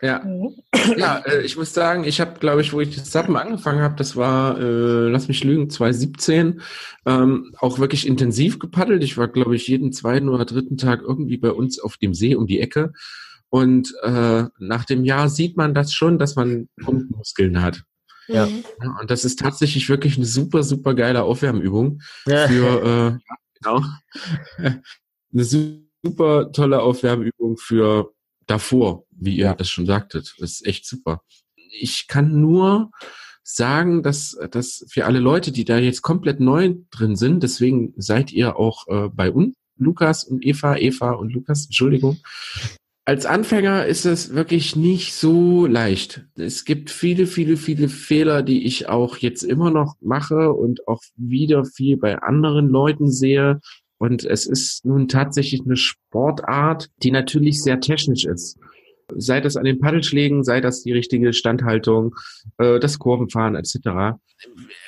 [0.00, 0.54] Ja, Mhm.
[0.96, 3.96] ja äh, ich muss sagen, ich habe, glaube ich, wo ich das Sappen angefangen habe,
[3.96, 6.60] das war, äh, lass mich lügen, 2017,
[7.06, 9.02] ähm, auch wirklich intensiv gepaddelt.
[9.02, 12.36] Ich war, glaube ich, jeden zweiten oder dritten Tag irgendwie bei uns auf dem See
[12.36, 12.92] um die Ecke.
[13.50, 17.82] Und äh, nach dem Jahr sieht man das schon, dass man Pumpmuskeln hat.
[18.28, 18.46] Ja.
[18.46, 23.82] Ja, und das ist tatsächlich wirklich eine super, super geile Aufwärmübung für äh, genau,
[25.32, 28.12] eine super tolle Aufwärmübung für
[28.46, 29.54] davor, wie ihr Ja.
[29.54, 30.34] das schon sagtet.
[30.38, 31.22] Das ist echt super.
[31.56, 32.90] Ich kann nur
[33.42, 38.32] sagen, dass dass für alle Leute, die da jetzt komplett neu drin sind, deswegen seid
[38.32, 42.18] ihr auch äh, bei uns, Lukas und Eva, Eva und Lukas, Entschuldigung.
[43.06, 46.26] Als Anfänger ist es wirklich nicht so leicht.
[46.36, 51.00] Es gibt viele, viele, viele Fehler, die ich auch jetzt immer noch mache und auch
[51.16, 53.60] wieder viel bei anderen Leuten sehe.
[53.96, 58.58] Und es ist nun tatsächlich eine Sportart, die natürlich sehr technisch ist.
[59.16, 62.14] Sei das an den Paddelschlägen, sei das die richtige Standhaltung,
[62.58, 64.18] äh, das Kurvenfahren etc.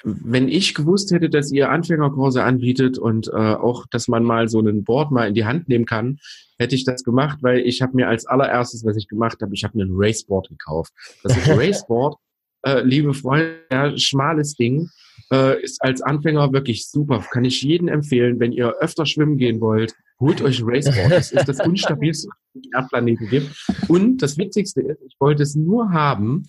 [0.05, 4.59] Wenn ich gewusst hätte, dass ihr Anfängerkurse anbietet und äh, auch, dass man mal so
[4.59, 6.19] einen Board mal in die Hand nehmen kann,
[6.59, 9.65] hätte ich das gemacht, weil ich habe mir als allererstes, was ich gemacht habe, ich
[9.65, 10.93] habe ein Raceboard gekauft.
[11.23, 12.17] Das ist ein Raceboard,
[12.63, 14.91] äh, liebe Freunde, ja, schmales Ding,
[15.33, 17.25] äh, ist als Anfänger wirklich super.
[17.31, 21.13] Kann ich jedem empfehlen, wenn ihr öfter schwimmen gehen wollt, holt euch ein Raceboard.
[21.13, 23.65] Das ist das unstabilste, was es auf dem Erdplaneten gibt.
[23.89, 26.47] Und das Witzigste ist, ich wollte es nur haben,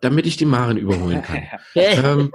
[0.00, 1.42] damit ich die Maren überholen kann.
[1.74, 2.32] ähm,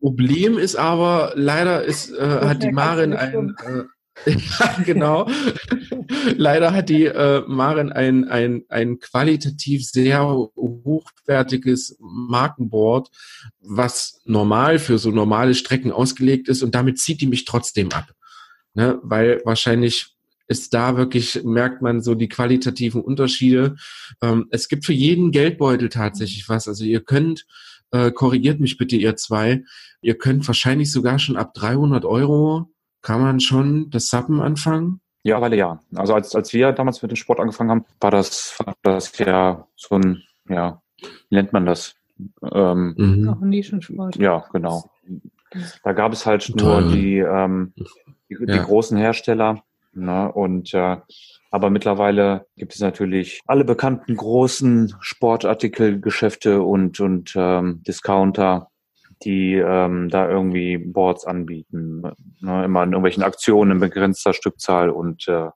[0.00, 3.84] Problem ist aber, leider ist, äh, hat die nicht ein, äh,
[4.26, 5.28] ja, genau.
[6.36, 13.10] leider hat die äh, Marin ein, ein, ein qualitativ sehr hochwertiges Markenboard,
[13.60, 18.12] was normal für so normale Strecken ausgelegt ist und damit zieht die mich trotzdem ab.
[18.74, 18.98] Ne?
[19.02, 20.14] Weil wahrscheinlich
[20.46, 23.76] ist da wirklich, merkt man so die qualitativen Unterschiede.
[24.20, 26.66] Ähm, es gibt für jeden Geldbeutel tatsächlich was.
[26.66, 27.46] Also ihr könnt,
[27.92, 29.62] äh, korrigiert mich bitte ihr zwei,
[30.02, 32.70] ihr könnt wahrscheinlich sogar schon ab 300 Euro,
[33.02, 35.00] kann man schon das Sappen anfangen.
[35.22, 35.80] Ja, weil ja.
[35.94, 39.68] Also als, als wir damals mit dem Sport angefangen haben, war das, war das ja
[39.76, 40.82] so ein, ja,
[41.28, 41.94] wie nennt man das?
[42.52, 43.28] Ähm, Mhm.
[43.28, 44.16] Auch ein Nischensport.
[44.16, 44.90] ja, genau.
[45.84, 46.82] Da gab es halt Toll.
[46.82, 47.72] nur die, ähm,
[48.30, 48.62] die, die Ja.
[48.62, 49.62] großen Hersteller.
[49.92, 50.32] Ne?
[50.32, 50.96] Und äh,
[51.50, 58.68] aber mittlerweile gibt es natürlich alle bekannten großen Sportartikelgeschäfte und und ähm, Discounter,
[59.24, 62.02] die ähm, da irgendwie Boards anbieten.
[62.40, 62.64] Ne?
[62.64, 65.48] Immer in irgendwelchen Aktionen in begrenzter Stückzahl und äh,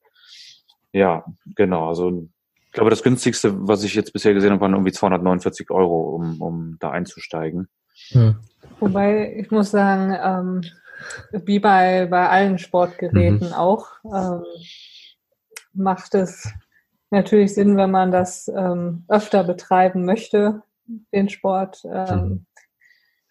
[0.92, 1.88] ja, genau.
[1.88, 2.28] Also
[2.66, 6.40] ich glaube, das günstigste, was ich jetzt bisher gesehen habe, waren irgendwie 249 Euro, um,
[6.42, 7.68] um da einzusteigen.
[8.08, 8.34] Hm.
[8.80, 10.62] Wobei, ich muss sagen, ähm,
[11.32, 14.44] wie bei, bei allen Sportgeräten auch, ähm,
[15.72, 16.52] macht es
[17.10, 20.62] natürlich Sinn, wenn man das ähm, öfter betreiben möchte,
[21.12, 22.46] den Sport, ähm, Mhm.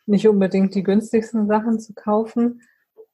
[0.05, 2.61] nicht unbedingt die günstigsten Sachen zu kaufen.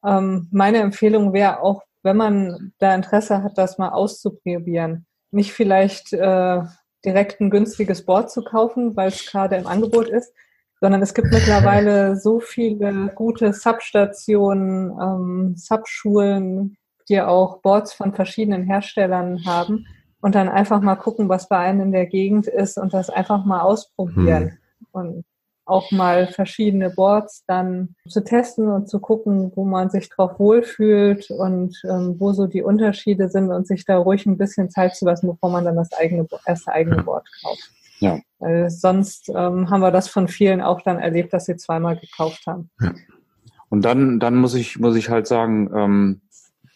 [0.04, 6.14] Ähm, meine Empfehlung wäre auch, wenn man da Interesse hat, das mal auszuprobieren, nicht vielleicht
[6.14, 6.62] äh,
[7.06, 10.34] direkt ein günstiges Board zu kaufen, weil es gerade im Angebot ist,
[10.82, 16.78] sondern es gibt mittlerweile so viele gute Substationen, ähm, Subschulen,
[17.10, 19.88] die auch Boards von verschiedenen Herstellern haben
[20.22, 23.46] und dann einfach mal gucken, was bei einem in der Gegend ist und das einfach
[23.46, 24.52] mal ausprobieren.
[24.52, 24.58] Hm.
[24.92, 25.26] Und
[25.70, 31.30] auch mal verschiedene Boards dann zu testen und zu gucken, wo man sich drauf wohlfühlt
[31.30, 35.06] und ähm, wo so die Unterschiede sind und sich da ruhig ein bisschen Zeit zu
[35.06, 37.72] lassen, bevor man dann das eigene, erste eigene Board kauft.
[38.00, 38.20] Ja.
[38.40, 42.46] Weil sonst ähm, haben wir das von vielen auch dann erlebt, dass sie zweimal gekauft
[42.48, 42.70] haben.
[42.80, 42.94] Ja.
[43.70, 46.22] Und dann, dann muss ich, muss ich halt sagen, ähm,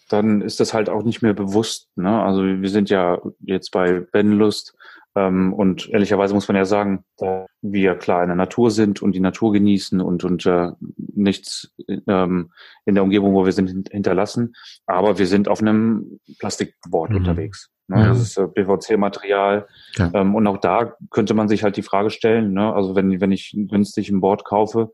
[0.10, 1.90] dann ist das halt auch nicht mehr bewusst.
[1.96, 2.22] Ne?
[2.22, 4.76] Also wir sind ja jetzt bei Benlust
[5.16, 9.14] ähm, und ehrlicherweise muss man ja sagen, da wir klar in der Natur sind und
[9.14, 11.74] die Natur genießen und, und äh, nichts
[12.08, 12.52] ähm,
[12.86, 14.54] in der Umgebung, wo wir sind, hinterlassen.
[14.86, 17.18] Aber wir sind auf einem Plastikboard mhm.
[17.18, 17.70] unterwegs.
[17.88, 18.02] Ne?
[18.02, 18.08] Ja.
[18.08, 19.68] Das ist äh, PVC-Material.
[19.98, 20.12] Ja.
[20.14, 22.74] Ähm, und auch da könnte man sich halt die Frage stellen, ne?
[22.74, 24.92] also wenn, wenn ich günstig ein Board kaufe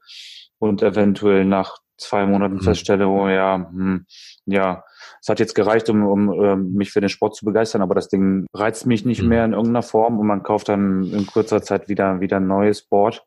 [0.58, 2.62] und eventuell nach zwei Monaten mhm.
[2.62, 4.06] feststelle, oh ja, hm,
[4.46, 4.84] ja,
[5.22, 8.08] es hat jetzt gereicht, um, um uh, mich für den Sport zu begeistern, aber das
[8.08, 9.30] Ding reizt mich nicht mhm.
[9.30, 12.84] mehr in irgendeiner Form und man kauft dann in kurzer Zeit wieder wieder ein neues
[12.84, 13.26] Board.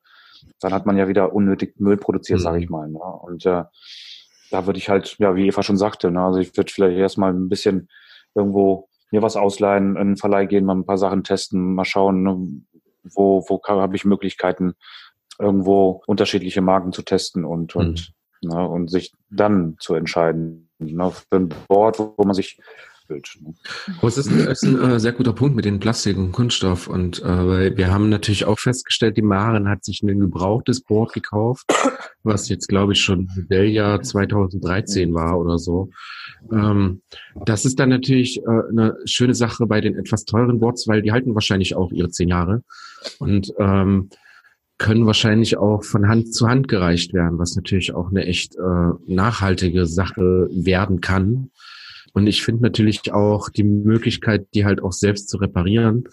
[0.61, 2.43] Dann hat man ja wieder unnötig Müll produziert, mhm.
[2.43, 2.89] sage ich mal.
[2.89, 2.99] Ne?
[2.99, 3.65] Und äh,
[4.51, 7.33] da würde ich halt, ja, wie Eva schon sagte, ne, also ich würde vielleicht erstmal
[7.33, 7.89] ein bisschen
[8.35, 12.23] irgendwo mir was ausleihen, in einen Verleih gehen, mal ein paar Sachen testen, mal schauen,
[12.23, 12.63] ne,
[13.05, 14.75] wo, wo habe ich Möglichkeiten,
[15.39, 17.81] irgendwo unterschiedliche Marken zu testen und, mhm.
[17.81, 22.61] und, ne, und sich dann zu entscheiden ne, für ein Board, wo man sich
[23.07, 23.29] Bild.
[23.41, 23.55] Ne?
[24.01, 26.89] Das ist ein, ist ein äh, sehr guter Punkt mit den Plastik und Kunststoff.
[26.89, 31.65] Und äh, wir haben natürlich auch festgestellt, die Maren hat sich ein gebrauchtes Board gekauft,
[32.23, 35.91] was jetzt, glaube ich, schon Modelljahr 2013 war oder so.
[36.51, 37.03] Ähm,
[37.45, 41.13] das ist dann natürlich äh, eine schöne Sache bei den etwas teuren Boards, weil die
[41.13, 42.63] halten wahrscheinlich auch ihre zehn Jahre
[43.19, 44.11] und ähm,
[44.79, 48.91] können wahrscheinlich auch von Hand zu Hand gereicht werden, was natürlich auch eine echt äh,
[49.07, 51.51] nachhaltige Sache werden kann.
[52.13, 56.05] Und ich finde natürlich auch die Möglichkeit, die halt auch selbst zu reparieren.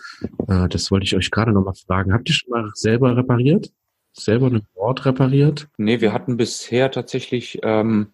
[0.47, 2.13] Äh, das wollte ich euch gerade nochmal fragen.
[2.13, 3.71] Habt ihr schon mal selber repariert?
[4.13, 5.67] Selber ein Board repariert?
[5.77, 8.07] Nee, wir hatten bisher tatsächlich ähm,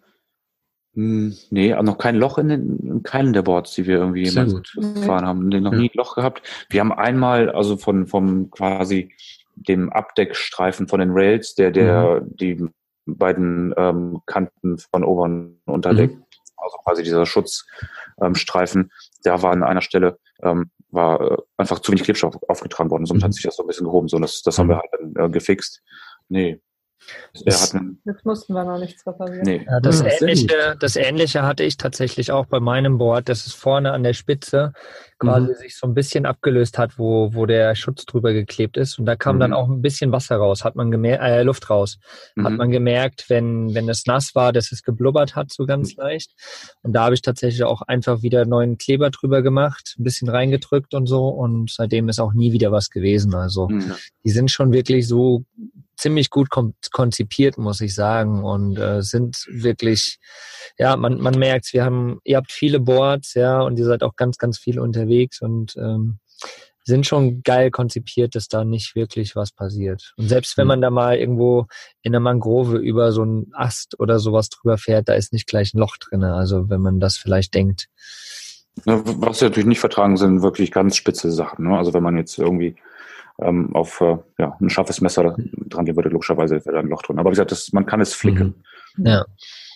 [0.94, 5.48] nee, noch kein Loch in, den, in keinen der Boards, die wir irgendwie gefahren haben.
[5.48, 5.78] Noch ja.
[5.78, 6.42] nie ein Loch gehabt.
[6.70, 9.12] Wir haben einmal, also von vom quasi
[9.54, 12.36] dem Abdeckstreifen von den Rails, der der mhm.
[12.36, 12.66] die
[13.06, 16.25] beiden ähm, Kanten von Ober- und Unterdeck mhm
[16.56, 18.90] also quasi dieser Schutzstreifen, ähm,
[19.24, 23.06] da war an einer Stelle ähm, war äh, einfach zu wenig Klebstoff aufgetragen worden.
[23.06, 23.26] Somit mhm.
[23.26, 24.08] hat sich das so ein bisschen gehoben.
[24.08, 25.82] So, das, das haben wir halt dann äh, gefixt.
[26.28, 26.60] Nee,
[27.44, 29.42] das, Jetzt mussten wir noch nichts reparieren.
[29.44, 29.64] Nee.
[29.66, 33.54] Ja, das, ja, Ähnliche, das Ähnliche hatte ich tatsächlich auch bei meinem Board, dass es
[33.54, 34.72] vorne an der Spitze
[35.18, 35.54] quasi mhm.
[35.54, 38.98] sich so ein bisschen abgelöst hat, wo, wo der Schutz drüber geklebt ist.
[38.98, 39.40] Und da kam mhm.
[39.40, 41.98] dann auch ein bisschen Wasser raus, hat man gemerkt, äh, Luft raus.
[42.34, 42.44] Mhm.
[42.44, 46.02] Hat man gemerkt, wenn, wenn es nass war, dass es geblubbert hat, so ganz mhm.
[46.02, 46.32] leicht.
[46.82, 50.94] Und da habe ich tatsächlich auch einfach wieder neuen Kleber drüber gemacht, ein bisschen reingedrückt
[50.94, 51.28] und so.
[51.28, 53.34] Und seitdem ist auch nie wieder was gewesen.
[53.34, 53.92] Also mhm.
[54.24, 55.44] die sind schon wirklich so
[55.96, 60.18] ziemlich gut konzipiert, muss ich sagen, und äh, sind wirklich,
[60.78, 64.16] ja, man, man merkt wir haben, ihr habt viele Boards, ja, und ihr seid auch
[64.16, 66.18] ganz, ganz viel unterwegs und ähm,
[66.86, 70.14] sind schon geil konzipiert, dass da nicht wirklich was passiert.
[70.16, 70.68] Und selbst wenn hm.
[70.68, 71.66] man da mal irgendwo
[72.02, 75.74] in der Mangrove über so einen Ast oder sowas drüber fährt, da ist nicht gleich
[75.74, 76.34] ein Loch drinne.
[76.34, 77.88] Also wenn man das vielleicht denkt.
[78.84, 81.66] Was wir natürlich nicht vertragen, sind wirklich ganz spitze Sachen.
[81.66, 81.76] Ne?
[81.76, 82.76] Also wenn man jetzt irgendwie
[83.42, 85.36] ähm, auf äh, ja, ein scharfes Messer
[85.68, 87.18] dran gehen würde, logischerweise wäre da ein Loch drin.
[87.18, 88.62] Aber wie gesagt, das, man kann es flicken.
[88.96, 89.06] Mhm.
[89.06, 89.24] Ja.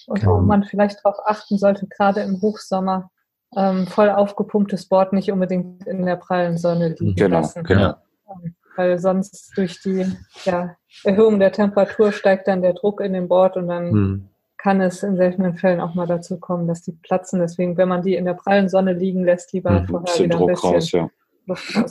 [0.07, 3.11] Und wo man vielleicht darauf achten sollte, gerade im Hochsommer,
[3.57, 7.65] ähm, voll aufgepumptes Board nicht unbedingt in der prallen Sonne liegen genau, lassen.
[7.65, 7.95] Genau.
[8.29, 10.07] Ähm, weil sonst durch die
[10.45, 14.29] ja, Erhöhung der Temperatur steigt dann der Druck in dem Board und dann hm.
[14.57, 17.41] kann es in seltenen Fällen auch mal dazu kommen, dass die platzen.
[17.41, 19.87] Deswegen, wenn man die in der prallen Sonne liegen lässt, lieber hm.
[19.89, 21.11] vorher wieder ein bisschen raus, ja.
[21.57, 21.83] Ja,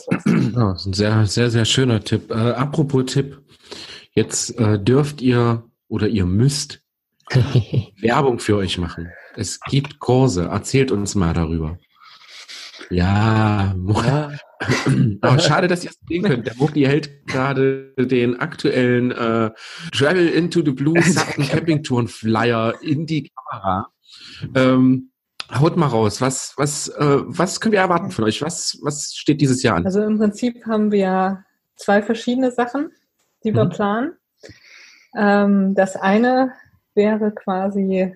[0.71, 2.31] das ist ein sehr, sehr, sehr schöner Tipp.
[2.31, 3.41] Äh, apropos Tipp,
[4.13, 6.81] jetzt äh, dürft ihr oder ihr müsst
[8.01, 9.09] Werbung für euch machen.
[9.35, 10.45] Es gibt Kurse.
[10.45, 11.77] Erzählt uns mal darüber.
[12.89, 14.31] Ja, ja.
[15.21, 16.47] aber schade, dass ihr es sehen könnt.
[16.47, 19.51] Der Mucki hält gerade den aktuellen äh,
[19.91, 20.95] Travel into the Blue
[21.49, 23.87] Camping Touren Flyer in die Kamera.
[24.55, 25.11] Ähm,
[25.51, 28.41] Haut mal raus, was, was, äh, was können wir erwarten von euch?
[28.41, 29.85] Was, was steht dieses Jahr an?
[29.85, 31.43] Also im Prinzip haben wir
[31.75, 32.91] zwei verschiedene Sachen,
[33.43, 33.69] die wir mhm.
[33.69, 34.13] planen.
[35.15, 36.53] Ähm, das eine
[36.93, 38.13] wäre quasi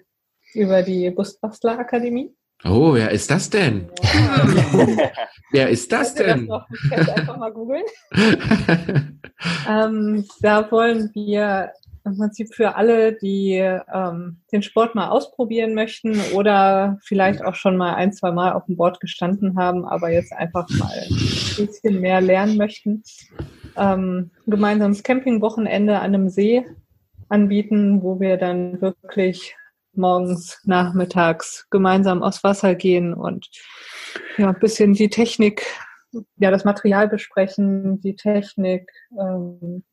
[0.53, 2.35] über die Busbastler Akademie.
[2.65, 3.89] Oh, wer ist das denn?
[4.01, 5.11] Ja.
[5.51, 6.45] Wer ist das denn?
[6.45, 7.83] noch könnt ihr einfach mal googeln.
[9.67, 11.73] Ähm, da wollen wir
[12.05, 17.77] im Prinzip für alle, die ähm, den Sport mal ausprobieren möchten oder vielleicht auch schon
[17.77, 22.01] mal ein, zwei Mal auf dem Board gestanden haben, aber jetzt einfach mal ein bisschen
[22.01, 23.03] mehr lernen möchten,
[23.77, 26.65] ähm, ein gemeinsames Campingwochenende an einem See
[27.29, 29.55] anbieten, wo wir dann wirklich
[29.93, 33.49] morgens, nachmittags gemeinsam aufs Wasser gehen und
[34.37, 35.65] ja, ein bisschen die Technik,
[36.37, 39.83] ja, das Material besprechen, die Technik, ähm,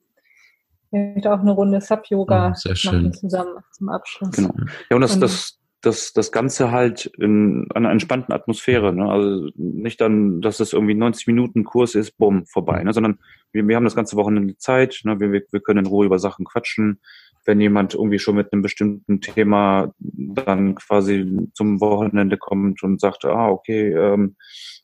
[0.90, 3.02] vielleicht auch eine Runde Sub-Yoga Oh, schön.
[3.04, 4.30] machen zusammen zum Abschluss.
[4.32, 4.54] Genau.
[4.90, 8.92] Ja, und das, Und- das, das, das Ganze halt in einer entspannten Atmosphäre.
[8.92, 9.10] Ne?
[9.10, 12.82] Also nicht dann, dass es irgendwie 90 Minuten Kurs ist, bumm, vorbei.
[12.84, 12.92] Ne?
[12.92, 13.18] Sondern
[13.52, 15.00] wir, wir haben das ganze Wochenende Zeit.
[15.04, 15.18] Ne?
[15.20, 17.00] Wir, wir, wir können in Ruhe über Sachen quatschen.
[17.46, 23.24] Wenn jemand irgendwie schon mit einem bestimmten Thema dann quasi zum Wochenende kommt und sagt,
[23.24, 24.36] ah, okay, ähm,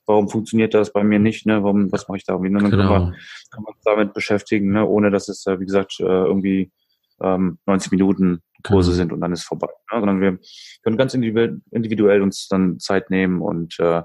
[0.07, 1.47] warum funktioniert das bei mir nicht?
[1.47, 1.63] Ne?
[1.63, 2.51] Warum, was mache ich da irgendwie?
[2.53, 2.59] Ne?
[2.61, 2.89] Dann Genau.
[2.95, 4.87] kann man uns damit beschäftigen, ne?
[4.87, 6.73] ohne dass es, äh, wie gesagt, äh, irgendwie
[7.21, 8.97] ähm, 90 Minuten Kurse Genau.
[8.97, 9.69] sind und dann ist vorbei.
[9.93, 9.99] Ne?
[10.01, 10.39] Sondern wir
[10.83, 14.03] können ganz individuell, individuell uns dann Zeit nehmen und äh,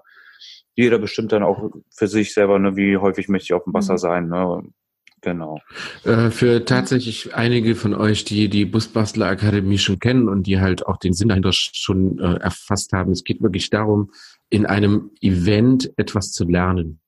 [0.76, 3.94] jeder bestimmt dann auch für sich selber, ne, wie häufig möchte ich auf dem Wasser
[3.94, 3.98] Mhm.
[3.98, 4.28] sein.
[4.30, 4.62] Ne?
[5.22, 5.62] Genau.
[6.04, 10.86] Äh, für tatsächlich einige von euch, die die Busbastler Akademie schon kennen und die halt
[10.88, 14.12] auch den Sinn dahinter schon äh, erfasst haben, es geht wirklich darum,
[14.50, 17.00] in einem Event etwas zu lernen.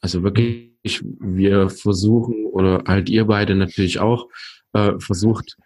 [0.00, 4.28] Also wirklich, wir versuchen, oder halt ihr beide natürlich auch,
[4.72, 5.56] äh, versucht,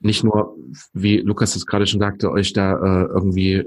[0.00, 0.54] nicht nur,
[0.92, 3.64] wie Lukas es gerade schon sagte, euch da äh, irgendwie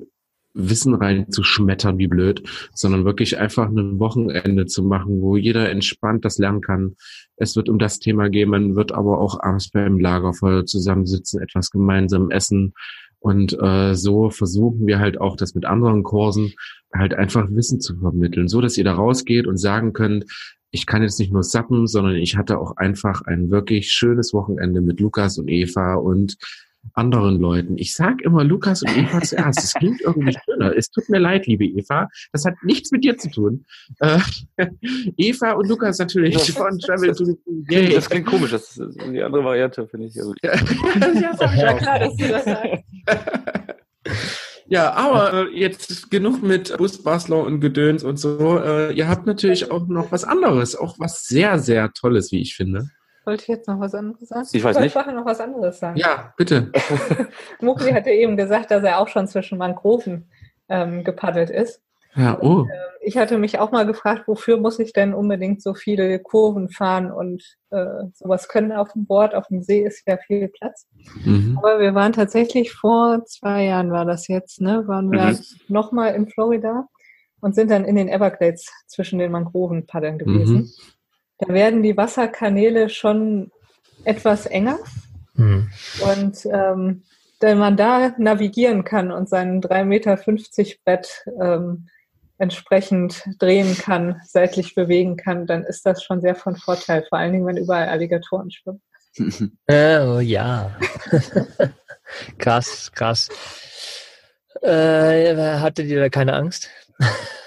[0.57, 2.43] Wissen reinzuschmettern, wie blöd,
[2.73, 6.95] sondern wirklich einfach ein Wochenende zu machen, wo jeder entspannt das lernen kann.
[7.35, 11.69] Es wird um das Thema gehen, man wird aber auch abends beim Lagerfeuer zusammensitzen, etwas
[11.69, 12.73] gemeinsam essen.
[13.19, 16.53] Und äh, so versuchen wir halt auch das mit anderen Kursen
[16.93, 20.25] halt einfach Wissen zu vermitteln, so dass ihr da rausgeht und sagen könnt,
[20.71, 24.81] ich kann jetzt nicht nur sappen, sondern ich hatte auch einfach ein wirklich schönes Wochenende
[24.81, 26.37] mit Lukas und Eva und
[26.93, 27.77] anderen Leuten.
[27.77, 29.63] Ich sag immer Lukas und Eva zuerst.
[29.63, 30.75] Es klingt irgendwie schöner.
[30.75, 32.07] Es tut mir leid, liebe Eva.
[32.31, 33.65] Das hat nichts mit dir zu tun.
[33.99, 34.19] Äh,
[35.17, 36.53] Eva und Lukas natürlich Ja.
[36.55, 37.37] von Travel to the
[37.69, 38.51] Nee, das klingt komisch.
[38.51, 40.15] Das ist die andere Variante, finde ich.
[40.15, 40.37] ja gut.
[40.43, 40.53] ja,
[41.55, 42.83] Ja, klar, dass du das sagst.
[44.69, 48.59] Ja, aber äh, jetzt genug mit Busbastler und Gedöns und so.
[48.59, 52.55] Äh, ihr habt natürlich auch noch was anderes, auch was sehr, sehr Tolles, wie ich
[52.55, 52.89] finde.
[53.27, 54.47] Wollte ich jetzt noch was anderes sagen?
[54.53, 54.93] Ich weiß wollte nicht.
[54.93, 55.97] vorher noch was anderes sagen.
[55.97, 56.71] Ja, bitte.
[57.61, 60.29] Mukli hatte eben gesagt, dass er auch schon zwischen Mangroven
[60.69, 61.81] ähm, gepaddelt ist.
[62.15, 62.65] Ja, oh.
[63.01, 67.11] Ich hatte mich auch mal gefragt, wofür muss ich denn unbedingt so viele Kurven fahren
[67.11, 69.35] und äh, sowas können auf dem Board.
[69.35, 70.87] Auf dem See ist ja viel Platz.
[71.25, 71.57] Mhm.
[71.61, 74.87] Aber wir waren tatsächlich vor zwei Jahren war das jetzt, ne?
[74.87, 75.39] Waren wir Mhm.
[75.67, 76.87] nochmal in Florida
[77.41, 80.55] und sind dann in den Everglades zwischen den Mangroven paddeln gewesen.
[80.55, 80.69] Mhm.
[81.39, 83.51] Da werden die Wasserkanäle schon
[84.03, 84.79] etwas enger
[85.35, 85.69] Hm.
[86.01, 87.03] und ähm,
[87.39, 90.17] wenn man da navigieren kann und seinen 3,50 Meter
[90.83, 91.87] Brett ähm,
[92.39, 97.33] entsprechend drehen kann, seitlich bewegen kann, dann ist das schon sehr von Vorteil, vor allen
[97.33, 98.81] Dingen, wenn überall Alligatoren schwimmen.
[99.69, 100.77] Oh ja.
[102.37, 103.29] krass, krass.
[104.61, 106.69] Äh, hattet ihr da keine Angst?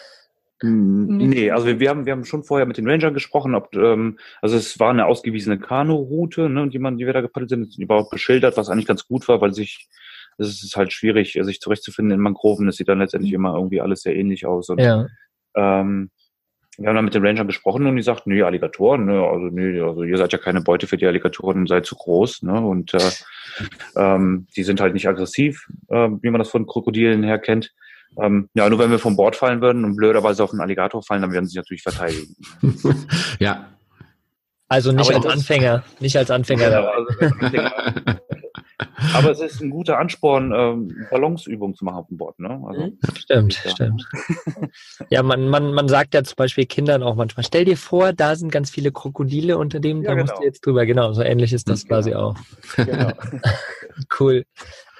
[0.62, 1.50] Mm, Nee.
[1.50, 4.56] Also wir, wir haben wir haben schon vorher mit den Rangern gesprochen, ob ähm, also
[4.56, 7.98] es war eine ausgewiesene Kanu-Route, ne, die man, die wir da gepaddelt sind, die war
[7.98, 9.88] auch beschildert, was eigentlich ganz gut war, weil sich
[10.38, 12.68] es ist halt schwierig, sich zurechtzufinden in Mangroven.
[12.68, 14.70] Es sieht dann letztendlich immer irgendwie alles sehr ähnlich aus.
[14.70, 15.06] Und, Ja.
[15.54, 16.10] ähm,
[16.78, 19.78] wir haben dann mit den Rangern gesprochen und die sagten, nee, Alligatoren, ne, also nee,
[19.80, 22.58] also ihr seid ja keine Beute für die Alligatoren, seid zu groß, ne?
[22.58, 23.00] Und äh,
[23.96, 27.74] ähm, die sind halt nicht aggressiv, äh, wie man das von Krokodilen her kennt.
[28.18, 31.22] Ähm, ja, nur wenn wir vom Bord fallen würden und blöderweise auf einen Alligator fallen,
[31.22, 32.34] dann werden sie sich natürlich verteidigen.
[33.38, 33.66] ja.
[34.68, 36.90] Also nicht Aber als Anfänger, nicht als Anfänger dabei.
[36.90, 37.50] Also,
[39.14, 42.62] aber es ist ein guter Ansporn, ähm, Balanceübungen zu machen auf dem Board, ne?
[42.68, 43.70] Also, Stimmt, Ja.
[43.72, 44.08] stimmt.
[45.10, 48.36] Ja, man, man, man sagt ja zum Beispiel Kindern auch manchmal, stell dir vor, da
[48.36, 50.40] sind ganz viele Krokodile unter dem, Ja, da musst genau.
[50.40, 50.86] du jetzt drüber.
[50.86, 51.96] Genau, so ähnlich ist das Genau.
[51.96, 52.36] quasi auch.
[52.76, 53.10] genau.
[54.18, 54.44] Cool.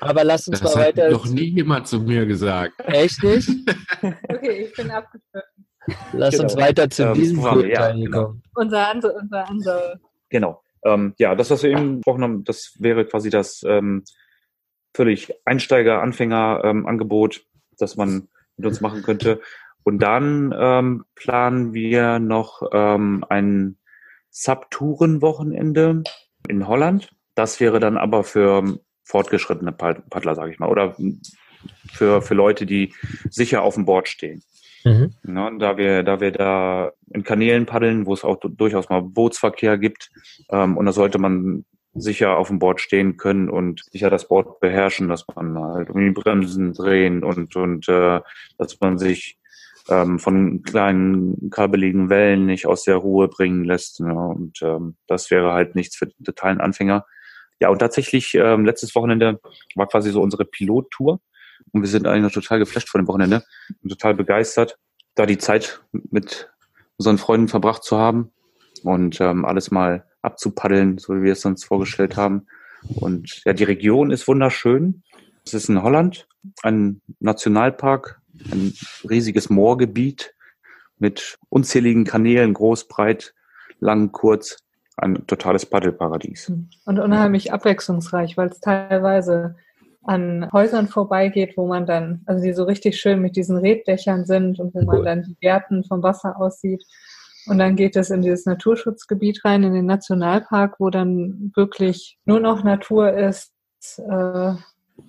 [0.00, 1.10] Aber lass uns Das mal hat weiter.
[1.10, 2.72] noch nie jemand zu mir gesagt.
[2.86, 3.48] Echt nicht?
[4.02, 5.66] Okay, ich bin abgeschlossen.
[6.12, 6.44] Lass Genau.
[6.44, 8.22] uns weiter zu Ähm, diesem coolen Ja, Teil genau.
[8.24, 8.42] kommen.
[8.54, 10.00] Unser andere, unser andere.
[10.30, 10.62] Genau.
[10.84, 14.04] Ähm, ja, das, was wir eben gesprochen haben, das wäre quasi das ähm,
[14.94, 17.42] völlig Einsteiger-Anfänger-Angebot,
[17.78, 19.40] das man mit uns machen könnte.
[19.82, 23.76] Und dann ähm, planen wir noch ähm, ein
[24.30, 26.02] Subtouren-Wochenende
[26.48, 27.10] in Holland.
[27.34, 28.78] Das wäre dann aber für
[29.10, 30.68] fortgeschrittene Pad- Paddler, sage ich mal.
[30.68, 30.96] Oder
[31.92, 32.94] für, für Leute, die
[33.28, 34.42] sicher auf dem Board stehen.
[34.84, 35.12] Mhm.
[35.24, 39.76] Ja, da wir, da wir da in Kanälen paddeln, wo es auch durchaus mal Bootsverkehr
[39.76, 40.10] gibt,
[40.50, 44.60] ähm, und da sollte man sicher auf dem Board stehen können und sicher das Board
[44.60, 48.20] beherrschen, dass man halt um die Bremsen drehen und, und äh,
[48.58, 49.38] dass man sich
[49.88, 53.98] ähm, von kleinen kabeligen Wellen nicht aus der Ruhe bringen lässt.
[53.98, 57.04] Ja, und ähm, das wäre halt nichts für den totalen Anfänger.
[57.60, 59.40] Ja, und tatsächlich, ähm, letztes Wochenende
[59.74, 61.20] war quasi so unsere Pilottour.
[61.72, 63.44] Und wir sind eigentlich noch total geflasht von dem Wochenende
[63.82, 64.78] und total begeistert,
[65.14, 66.50] da die Zeit mit
[66.96, 68.32] unseren Freunden verbracht zu haben
[68.82, 72.46] und ähm, alles mal abzupaddeln, so wie wir es uns vorgestellt haben.
[72.96, 75.02] Und ja, die Region ist wunderschön.
[75.44, 76.26] Es ist in Holland
[76.62, 78.74] ein Nationalpark, ein
[79.08, 80.34] riesiges Moorgebiet
[80.98, 83.34] mit unzähligen Kanälen, groß, breit,
[83.80, 84.58] lang, kurz.
[85.00, 86.52] Ein totales Paddelparadies.
[86.84, 89.56] Und unheimlich abwechslungsreich, weil es teilweise
[90.02, 94.60] an Häusern vorbeigeht, wo man dann, also die so richtig schön mit diesen Reddächern sind
[94.60, 96.84] und wo man dann die Gärten vom Wasser aussieht.
[97.46, 102.40] Und dann geht es in dieses Naturschutzgebiet rein, in den Nationalpark, wo dann wirklich nur
[102.40, 103.52] noch Natur ist,
[103.98, 104.52] äh,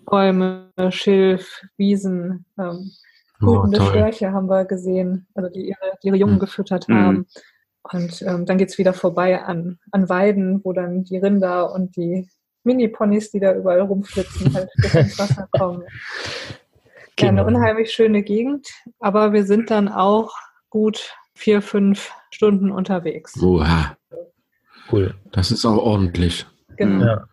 [0.05, 2.91] Bäume, Schilf, Wiesen, ähm,
[3.41, 6.39] oh, Störche haben wir gesehen, also die ihre, die ihre Jungen mhm.
[6.39, 7.27] gefüttert haben.
[7.83, 12.29] Und ähm, dann geht's wieder vorbei an, an Weiden, wo dann die Rinder und die
[12.63, 15.83] Mini-Ponys, die da überall rumflitzen, halt bis ins Wasser kommen.
[17.19, 17.47] Ja, eine genau.
[17.47, 18.67] unheimlich schöne Gegend,
[18.99, 20.31] aber wir sind dann auch
[20.69, 23.39] gut vier, fünf Stunden unterwegs.
[23.41, 23.95] Oha.
[24.91, 25.13] Cool.
[25.31, 26.45] Das ist auch ordentlich.
[26.77, 27.05] Genau.
[27.05, 27.27] Ja.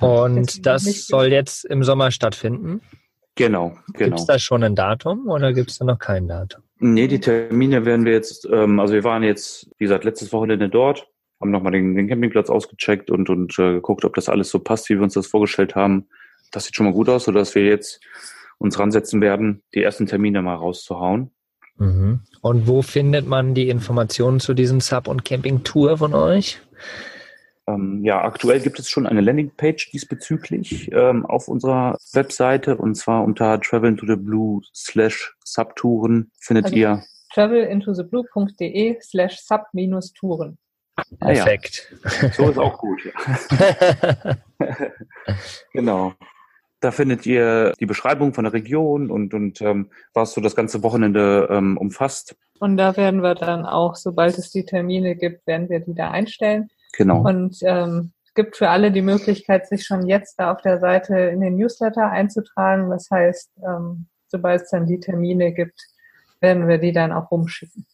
[0.00, 2.82] Und das soll jetzt im Sommer stattfinden?
[3.36, 3.92] Genau, genau.
[3.92, 6.63] Gibt es da schon ein Datum oder gibt es da noch kein Datum?
[6.78, 10.68] Nee, die Termine werden wir jetzt, ähm, also wir waren jetzt, wie gesagt, letztes Wochenende
[10.68, 11.08] dort,
[11.40, 14.88] haben nochmal den, den Campingplatz ausgecheckt und, und äh, geguckt, ob das alles so passt,
[14.88, 16.08] wie wir uns das vorgestellt haben.
[16.52, 18.00] Das sieht schon mal gut aus, sodass wir jetzt
[18.58, 21.30] uns ransetzen werden, die ersten Termine mal rauszuhauen.
[21.76, 22.20] Mhm.
[22.40, 26.60] Und wo findet man die Informationen zu diesem Sub- und Camping-Tour von euch?
[27.66, 33.24] Ähm, ja, aktuell gibt es schon eine Landingpage diesbezüglich ähm, auf unserer Webseite und zwar
[33.24, 37.02] unter Travel into the Blue slash Subtouren findet also ihr
[37.34, 40.56] travelintotheblue.de slash sub-touren.
[41.18, 41.92] Perfekt.
[42.22, 42.30] Ja.
[42.32, 43.00] So ist auch gut.
[43.04, 44.36] Ja.
[45.72, 46.12] genau.
[46.80, 50.82] Da findet ihr die Beschreibung von der Region und, und ähm, was so das ganze
[50.82, 52.36] Wochenende ähm, umfasst.
[52.60, 56.10] Und da werden wir dann auch, sobald es die Termine gibt, werden wir die da
[56.10, 56.68] einstellen.
[56.96, 57.26] Genau.
[57.26, 61.16] Und ähm, es gibt für alle die Möglichkeit, sich schon jetzt da auf der Seite
[61.16, 62.90] in den Newsletter einzutragen.
[62.90, 65.80] Das heißt, ähm, sobald es dann die Termine gibt,
[66.40, 67.86] werden wir die dann auch rumschicken.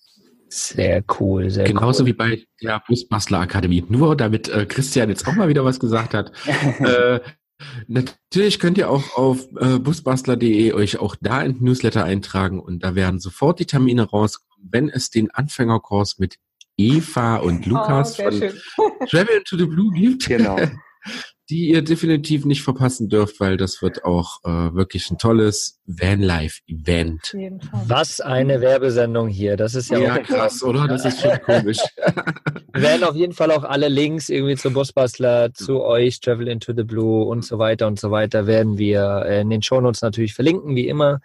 [0.49, 2.09] Sehr cool, sehr Genauso cool.
[2.09, 3.85] wie bei der Busbastler Akademie.
[3.89, 6.33] Nur damit äh, Christian jetzt auch mal wieder was gesagt hat.
[6.81, 7.21] äh,
[7.87, 12.83] natürlich könnt ihr auch auf äh, busbastler.de euch auch da in den Newsletter eintragen und
[12.83, 16.37] da werden sofort die Termine rauskommen, wenn es den Anfängerkurs mit
[16.81, 18.41] Eva und oh, Lukas oh, von
[19.09, 20.27] Travel to the Blue gibt.
[20.27, 20.59] Genau.
[21.51, 27.35] die ihr definitiv nicht verpassen dürft, weil das wird auch äh, wirklich ein tolles Vanlife-Event.
[27.87, 29.57] Was eine Werbesendung hier.
[29.57, 30.87] Das ist ja, ja auch krass, oder?
[30.87, 31.79] Das ist schon komisch.
[32.73, 36.73] Wir werden auf jeden Fall auch alle Links irgendwie zu Busbastler, zu euch, Travel into
[36.73, 40.77] the Blue und so weiter und so weiter werden wir in den Shownotes natürlich verlinken,
[40.77, 41.19] wie immer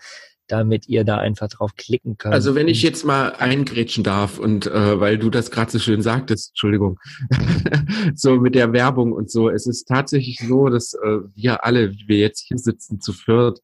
[0.47, 2.33] damit ihr da einfach drauf klicken könnt.
[2.33, 6.01] Also wenn ich jetzt mal eingrätschen darf und äh, weil du das gerade so schön
[6.01, 6.99] sagtest, Entschuldigung,
[8.15, 12.07] so mit der Werbung und so, es ist tatsächlich so, dass äh, wir alle, wie
[12.07, 13.59] wir jetzt hier sitzen zu viert,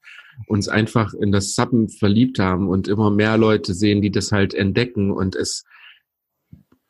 [0.47, 4.53] uns einfach in das Suppen verliebt haben und immer mehr Leute sehen, die das halt
[4.53, 5.63] entdecken und es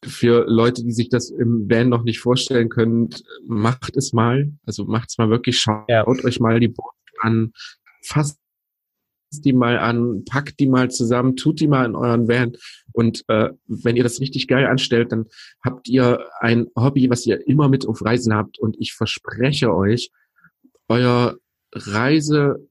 [0.03, 3.09] für Leute, die sich das im Van noch nicht vorstellen können,
[3.45, 4.51] macht es mal.
[4.65, 6.07] Also macht's mal wirklich, schaut ja.
[6.07, 7.51] euch mal die Board an,
[8.03, 8.40] fasst
[9.31, 12.57] die mal an, packt die mal zusammen, tut die mal in euren Van.
[12.91, 15.27] Und äh, wenn ihr das richtig geil anstellt, dann
[15.63, 18.59] habt ihr ein Hobby, was ihr immer mit auf Reisen habt.
[18.59, 20.11] Und ich verspreche euch,
[20.89, 21.37] euer
[21.73, 22.67] Reise,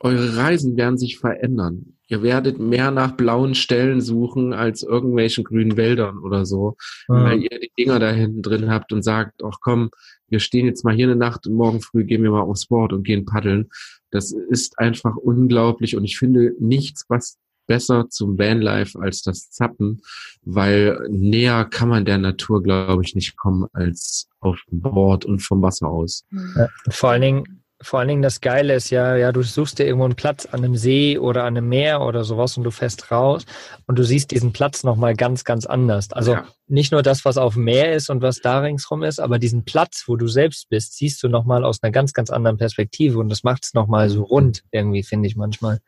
[0.00, 1.93] eure Reisen werden sich verändern.
[2.06, 6.76] Ihr werdet mehr nach blauen Stellen suchen als irgendwelchen grünen Wäldern oder so,
[7.08, 7.14] mhm.
[7.14, 9.90] weil ihr die Dinger da hinten drin habt und sagt, ach komm,
[10.28, 12.92] wir stehen jetzt mal hier eine Nacht und morgen früh gehen wir mal aufs Board
[12.92, 13.70] und gehen paddeln.
[14.10, 20.02] Das ist einfach unglaublich und ich finde nichts, was besser zum Vanlife als das Zappen,
[20.42, 25.40] weil näher kann man der Natur, glaube ich, nicht kommen als auf dem Board und
[25.40, 26.26] vom Wasser aus.
[26.56, 29.84] Ja, vor allen Dingen vor allen Dingen das Geile ist ja, ja, du suchst dir
[29.84, 33.10] irgendwo einen Platz an einem See oder an einem Meer oder sowas und du fährst
[33.10, 33.44] raus
[33.86, 36.10] und du siehst diesen Platz nochmal ganz, ganz anders.
[36.12, 36.46] Also ja.
[36.66, 39.64] nicht nur das, was auf dem Meer ist und was da ringsrum ist, aber diesen
[39.64, 43.28] Platz, wo du selbst bist, siehst du nochmal aus einer ganz, ganz anderen Perspektive und
[43.28, 45.80] das macht es nochmal so rund irgendwie, finde ich manchmal.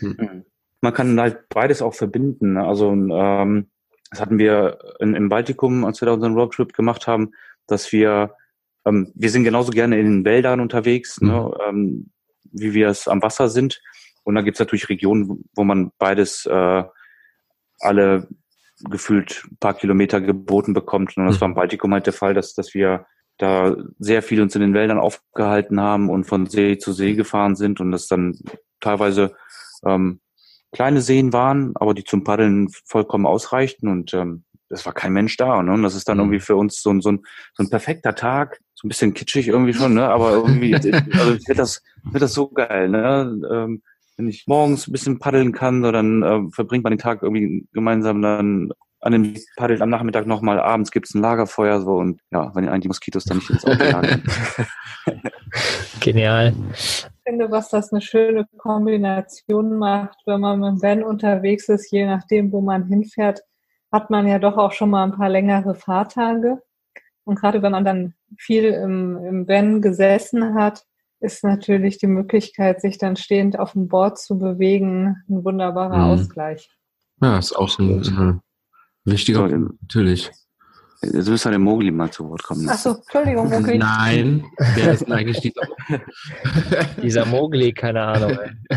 [0.00, 0.44] Mhm.
[0.80, 2.56] Man kann halt beides auch verbinden.
[2.56, 3.70] Also ähm,
[4.10, 7.32] das hatten wir in, im Baltikum, als wir da unseren Roadtrip gemacht haben,
[7.66, 8.34] dass wir
[8.88, 11.32] ähm, wir sind genauso gerne in den Wäldern unterwegs, ne, mhm.
[11.32, 12.10] ne, ähm,
[12.50, 13.80] wie wir es am Wasser sind.
[14.24, 16.84] Und da gibt es natürlich Regionen, wo man beides äh,
[17.80, 18.28] alle
[18.88, 21.16] gefühlt ein paar Kilometer geboten bekommt.
[21.16, 21.40] Und das mhm.
[21.40, 23.06] war im Baltikum halt der Fall, dass, dass wir
[23.38, 27.54] da sehr viel uns in den Wäldern aufgehalten haben und von See zu See gefahren
[27.54, 28.38] sind und das dann
[28.80, 29.34] teilweise
[29.84, 30.20] ähm,
[30.72, 35.36] kleine Seen waren, aber die zum Paddeln vollkommen ausreichten und ähm, es war kein Mensch
[35.36, 35.62] da.
[35.62, 35.72] Ne?
[35.72, 36.24] Und das ist dann mhm.
[36.24, 37.20] irgendwie für uns so ein, so, ein,
[37.54, 40.08] so ein perfekter Tag, so ein bisschen kitschig irgendwie schon, ne?
[40.08, 42.88] aber irgendwie also wird das, wird das so geil.
[42.88, 43.40] Ne?
[43.50, 43.82] Ähm,
[44.16, 47.66] wenn ich morgens ein bisschen paddeln kann, so, dann äh, verbringt man den Tag irgendwie
[47.72, 52.50] gemeinsam dann an dem paddelt am Nachmittag nochmal, abends gibt's ein Lagerfeuer so und ja,
[52.54, 54.24] wenn einen die Moskitos dann nicht ins Auto jagen.
[56.00, 56.52] Genial.
[56.74, 61.90] Ich finde, was das eine schöne Kombination macht, wenn man mit dem Van unterwegs ist,
[61.92, 63.40] je nachdem, wo man hinfährt,
[63.92, 66.62] hat man ja doch auch schon mal ein paar längere Fahrtage.
[67.24, 70.84] Und gerade wenn man dann viel im, im Van gesessen hat,
[71.20, 76.12] ist natürlich die Möglichkeit, sich dann stehend auf dem Board zu bewegen, ein wunderbarer mhm.
[76.12, 76.70] Ausgleich.
[77.20, 78.40] Ja, ist auch ein, ein
[79.04, 80.30] wichtiger, so, natürlich.
[81.00, 82.68] Jetzt müsste der Mogli mal zu Wort kommen.
[82.68, 83.78] Achso, Entschuldigung, Mogli.
[83.78, 86.00] Nein, wer ist denn eigentlich dieser Mogli?
[87.02, 88.36] dieser Mogli, keine Ahnung.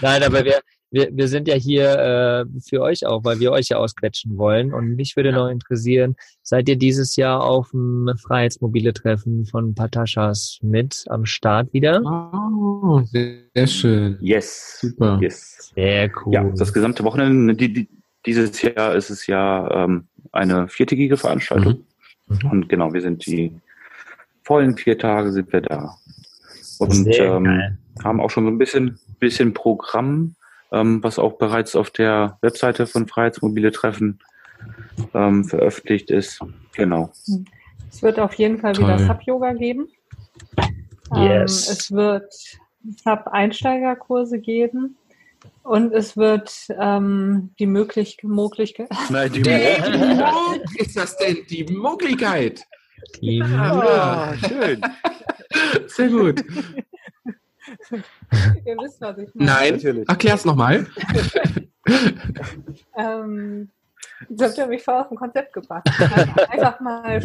[0.00, 0.60] Nein, aber wir,
[0.94, 4.72] wir, wir sind ja hier äh, für euch auch, weil wir euch ja ausquetschen wollen.
[4.72, 5.36] Und mich würde ja.
[5.36, 11.72] noch interessieren, seid ihr dieses Jahr auf dem Freiheitsmobile Treffen von Patashas mit am Start
[11.72, 12.00] wieder?
[12.00, 14.18] Oh, sehr schön.
[14.20, 14.78] Yes.
[14.80, 15.18] Super.
[15.20, 15.72] Yes.
[15.74, 16.32] Sehr cool.
[16.32, 17.88] Ja, das gesamte Wochenende, die, die,
[18.24, 21.84] dieses Jahr ist es ja ähm, eine viertägige Veranstaltung.
[22.28, 22.38] Mhm.
[22.40, 22.50] Mhm.
[22.50, 23.52] Und genau, wir sind die
[24.44, 25.96] vollen vier Tage sind wir da.
[26.78, 30.36] Und ähm, haben auch schon so ein bisschen, bisschen Programm
[30.74, 34.18] ähm, was auch bereits auf der Webseite von Freiheitsmobile Treffen
[35.14, 36.40] ähm, veröffentlicht ist.
[36.74, 37.12] Genau.
[37.90, 38.84] Es wird auf jeden Fall Toll.
[38.84, 39.88] wieder Sub-Yoga geben.
[41.14, 41.68] Ähm, yes.
[41.68, 42.34] es wird
[43.04, 44.96] Sub-Einsteigerkurse geben.
[45.62, 48.88] Und es wird ähm, die möglich Möglichkeit.
[49.10, 50.62] Nein, die Möglichkeit.
[50.76, 52.64] ist das denn die Möglichkeit?
[53.20, 54.80] Ja, oh, schön.
[55.86, 56.44] Sehr gut.
[58.64, 59.50] Ihr wisst, was ich meine.
[59.50, 60.08] Nein, natürlich.
[60.08, 60.86] Erklär's nochmal.
[62.96, 63.70] ähm,
[64.28, 65.88] das habt ihr mich voll auf ein Konzept gebracht.
[66.50, 67.22] Einfach mal,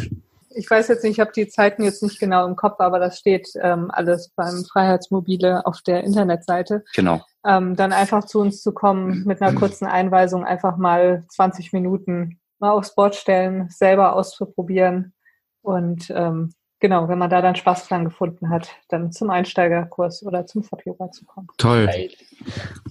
[0.50, 3.18] ich weiß jetzt nicht, ich habe die Zeiten jetzt nicht genau im Kopf, aber das
[3.18, 6.84] steht ähm, alles beim Freiheitsmobile auf der Internetseite.
[6.94, 7.20] Genau.
[7.44, 12.38] Ähm, dann einfach zu uns zu kommen mit einer kurzen Einweisung, einfach mal 20 Minuten
[12.58, 15.14] mal aufs Board stellen, selber auszuprobieren
[15.62, 20.46] und ähm, genau, wenn man da dann Spaß dran gefunden hat, dann zum Einsteigerkurs oder
[20.46, 21.48] zum Fab-Yoga zu kommen.
[21.58, 21.88] Toll.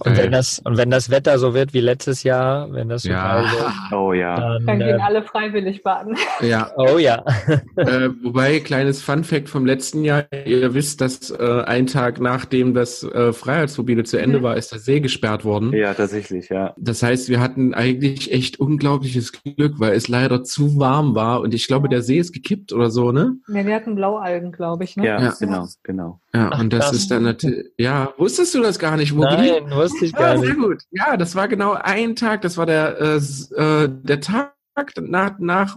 [0.04, 3.10] Und wenn, das, und wenn das Wetter so wird wie letztes Jahr, wenn das so
[3.10, 3.42] ja.
[3.42, 6.16] wird, oh ja, dann, dann gehen äh, alle freiwillig baden.
[6.40, 6.70] Ja.
[6.76, 7.24] Oh ja.
[7.76, 13.02] äh, wobei, kleines Fun-Fact vom letzten Jahr, ihr wisst, dass äh, ein Tag nachdem das
[13.02, 14.42] äh, Freiheitsmobile zu Ende mhm.
[14.42, 15.72] war, ist der See gesperrt worden.
[15.72, 16.74] Ja, tatsächlich, ja.
[16.78, 21.54] Das heißt, wir hatten eigentlich echt unglaubliches Glück, weil es leider zu warm war und
[21.54, 23.36] ich glaube, der See ist gekippt oder so, ne?
[23.48, 25.06] Ja, wir hatten Blaualgen, glaube ich, ne?
[25.06, 25.34] Ja, ja.
[25.38, 26.20] genau, genau.
[26.32, 26.96] Ja, Ach, und das krass.
[26.96, 29.34] ist dann natürlich, ja, wusstest du das gar nicht, Mogli?
[29.34, 29.39] Nein,
[29.70, 30.46] wusste ich gar ja, nicht.
[30.46, 30.82] Sehr gut.
[30.90, 34.54] Ja, das war genau ein Tag, das war der, äh, äh, der Tag
[35.00, 35.76] nach, nach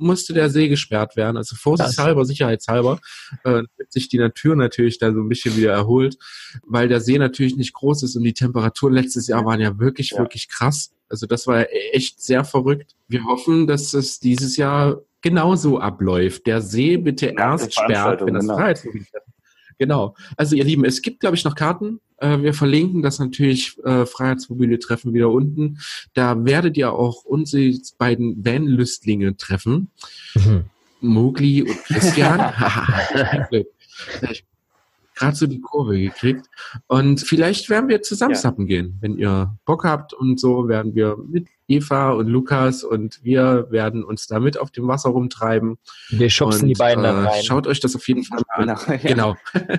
[0.00, 3.00] musste der See gesperrt werden, also vorsichtshalber, sicherheitshalber,
[3.44, 6.16] äh, damit sich die Natur natürlich da so ein bisschen wieder erholt,
[6.64, 10.12] weil der See natürlich nicht groß ist und die Temperaturen letztes Jahr waren ja wirklich,
[10.12, 10.18] ja.
[10.18, 10.92] wirklich krass.
[11.08, 12.94] Also das war echt sehr verrückt.
[13.08, 16.46] Wir hoffen, dass es dieses Jahr genauso abläuft.
[16.46, 18.56] Der See bitte ja, erst sperrt, wenn das genau.
[18.56, 19.06] Freiheitsgebiet
[19.80, 20.14] Genau.
[20.36, 22.00] Also ihr Lieben, es gibt, glaube ich, noch Karten.
[22.18, 25.78] Äh, wir verlinken das natürlich äh, Freiheitsmobile Treffen wieder unten.
[26.12, 29.90] Da werdet ihr auch unsere beiden Van-Lüstlinge treffen.
[30.34, 30.64] Mhm.
[31.00, 32.38] Mogli und Christian.
[35.14, 36.44] gerade so die Kurve gekriegt.
[36.86, 38.50] Und vielleicht werden wir zusammen ja.
[38.50, 38.98] gehen.
[39.00, 44.04] Wenn ihr Bock habt und so, werden wir mit Eva und Lukas und wir werden
[44.04, 45.78] uns damit auf dem Wasser rumtreiben.
[46.10, 47.42] Wir schubsen und, die beiden dann äh, rein.
[47.44, 48.98] Schaut euch das auf jeden Fall mal an.
[49.02, 49.36] Genau.
[49.54, 49.78] genau.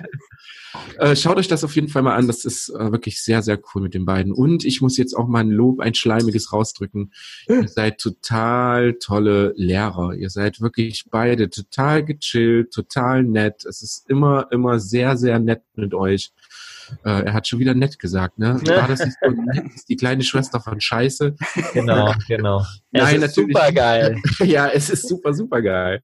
[0.98, 2.26] Äh, schaut euch das auf jeden Fall mal an.
[2.26, 4.32] Das ist äh, wirklich sehr, sehr cool mit den beiden.
[4.32, 7.12] Und ich muss jetzt auch mal ein Lob, ein schleimiges rausdrücken.
[7.46, 10.14] Ihr seid total tolle Lehrer.
[10.14, 13.66] Ihr seid wirklich beide total gechillt, total nett.
[13.66, 16.32] Es ist immer, immer sehr, sehr nett mit euch.
[17.04, 18.60] Äh, er hat schon wieder nett gesagt, ne?
[18.66, 19.74] War das nicht so nett?
[19.74, 21.34] Ist die kleine Schwester von Scheiße?
[21.72, 22.64] Genau, genau.
[22.90, 23.56] Nein, es ist natürlich.
[23.56, 24.22] super geil.
[24.44, 26.02] ja, es ist super, super geil.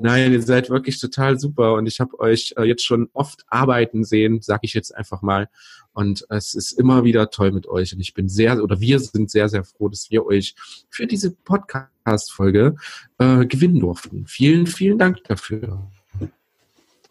[0.00, 4.04] Nein, ihr seid wirklich total super und ich habe euch äh, jetzt schon oft arbeiten
[4.04, 5.48] sehen, sag ich jetzt einfach mal.
[5.92, 9.30] Und es ist immer wieder toll mit euch und ich bin sehr oder wir sind
[9.30, 10.54] sehr, sehr froh, dass wir euch
[10.88, 12.76] für diese Podcast-Folge
[13.18, 14.26] äh, gewinnen durften.
[14.26, 15.90] Vielen, vielen Dank dafür.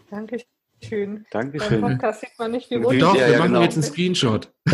[0.10, 0.61] Dankeschön.
[1.32, 1.82] Dankeschön.
[1.82, 3.64] Beim Podcast sieht man nicht, wie Doch, Ja, wir ja, machen genau.
[3.64, 4.52] jetzt einen Screenshot.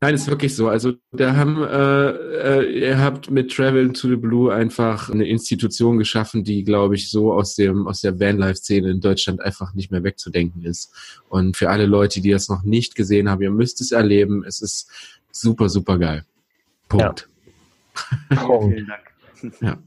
[0.00, 0.68] Nein, ist wirklich so.
[0.68, 5.98] Also da haben äh, äh, ihr habt mit Travel to the Blue einfach eine Institution
[5.98, 10.04] geschaffen, die, glaube ich, so aus dem aus der Vanlife-Szene in Deutschland einfach nicht mehr
[10.04, 10.92] wegzudenken ist.
[11.28, 14.44] Und für alle Leute, die das noch nicht gesehen haben, ihr müsst es erleben.
[14.44, 14.88] Es ist
[15.32, 16.24] super, super geil.
[16.88, 17.28] Punkt.
[18.28, 18.74] Punkt.
[18.74, 19.07] Vielen Dank.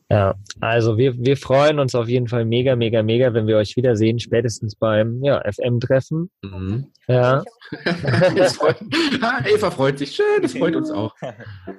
[0.09, 3.75] Ja, also wir, wir freuen uns auf jeden Fall mega, mega, mega, wenn wir euch
[3.75, 6.29] wiedersehen, spätestens beim ja, FM-Treffen.
[6.43, 6.87] Mhm.
[7.07, 7.43] Ja.
[8.57, 8.77] Freut,
[9.21, 10.13] ah, Eva freut sich.
[10.13, 11.15] Schön, das freut uns auch.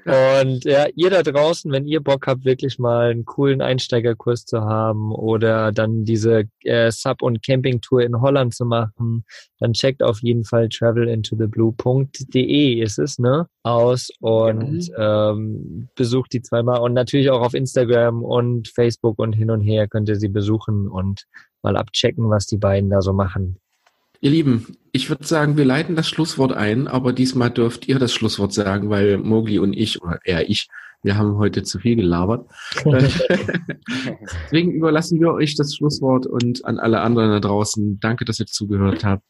[0.04, 4.62] Und ja, ihr da draußen, wenn ihr Bock habt, wirklich mal einen coolen Einsteigerkurs zu
[4.62, 9.24] haben oder dann diese äh, Sub- und Campingtour in Holland zu machen,
[9.58, 13.46] dann checkt auf jeden Fall travelintotheblue.de ist es, ne?
[13.62, 17.61] Aus und ähm, besucht die zweimal und natürlich auch auf Instagram
[18.22, 21.24] und Facebook und hin und her könnt ihr sie besuchen und
[21.62, 23.56] mal abchecken, was die beiden da so machen.
[24.20, 28.12] Ihr Lieben, ich würde sagen, wir leiten das Schlusswort ein, aber diesmal dürft ihr das
[28.12, 30.68] Schlusswort sagen, weil Mogli und ich, oder eher ich,
[31.02, 32.48] wir haben heute zu viel gelabert.
[34.44, 38.46] Deswegen überlassen wir euch das Schlusswort und an alle anderen da draußen, danke, dass ihr
[38.46, 39.24] zugehört habt.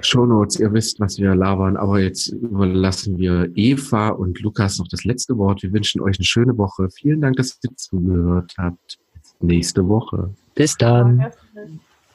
[0.00, 5.04] Shownotes, ihr wisst, was wir labern, aber jetzt überlassen wir Eva und Lukas noch das
[5.04, 5.62] letzte Wort.
[5.62, 6.88] Wir wünschen euch eine schöne Woche.
[6.90, 8.98] Vielen Dank, dass ihr zugehört habt.
[9.14, 10.30] Bis nächste Woche.
[10.54, 11.26] Bis dann.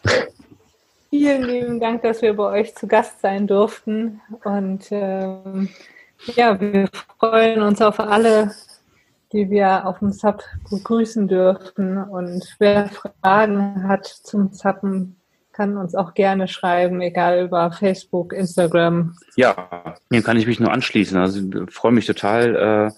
[1.09, 4.21] Vielen lieben Dank, dass wir bei euch zu Gast sein durften.
[4.45, 5.67] Und ähm,
[6.35, 6.87] ja, wir
[7.19, 8.51] freuen uns auf alle,
[9.33, 11.97] die wir auf dem Sub begrüßen dürften.
[11.97, 15.17] Und wer Fragen hat zum Zappen,
[15.53, 19.15] kann uns auch gerne schreiben, egal über Facebook, Instagram.
[19.35, 21.17] Ja, hier kann ich mich nur anschließen.
[21.17, 22.91] Also ich freue mich total, äh,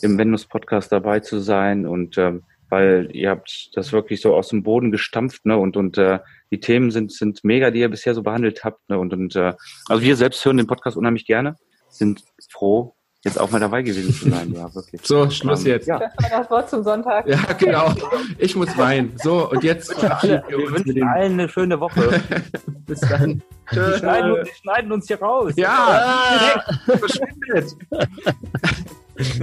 [0.00, 4.48] im Vendus Podcast dabei zu sein und ähm, weil ihr habt das wirklich so aus
[4.48, 5.58] dem Boden gestampft, ne?
[5.58, 8.98] Und und äh, die Themen sind sind mega, die ihr bisher so behandelt habt, ne?
[8.98, 9.52] Und und äh,
[9.88, 11.56] also wir selbst hören den Podcast unheimlich gerne,
[11.90, 12.94] sind froh,
[13.24, 14.52] jetzt auch mal dabei gewesen zu sein.
[14.52, 15.00] Ja, wirklich.
[15.04, 15.86] So, Schluss jetzt.
[15.86, 15.98] Ja.
[15.98, 17.26] Das war das Wort zum Sonntag.
[17.28, 17.92] Ja, genau.
[18.38, 19.12] Ich muss weinen.
[19.22, 22.20] So, und jetzt wir Wir wünschen allen eine schöne Woche.
[22.86, 23.42] Bis dann.
[23.70, 25.52] Wir schneiden, uns- wir schneiden uns hier raus.
[25.56, 27.76] Ja, verschwindet.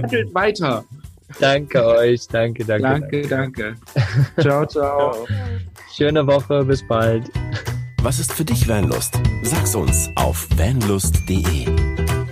[0.02, 0.84] Handelt weiter.
[1.38, 2.82] Danke euch, danke, danke.
[2.82, 3.74] Danke, danke.
[4.40, 5.12] Ciao, ciao.
[5.12, 5.26] Ciao.
[5.96, 7.30] Schöne Woche, bis bald.
[8.02, 9.20] Was ist für dich Vanlust?
[9.42, 11.66] Sag's uns auf vanlust.de.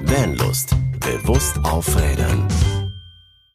[0.03, 0.75] Vanlust.
[1.09, 2.47] Bewusst aufrädern.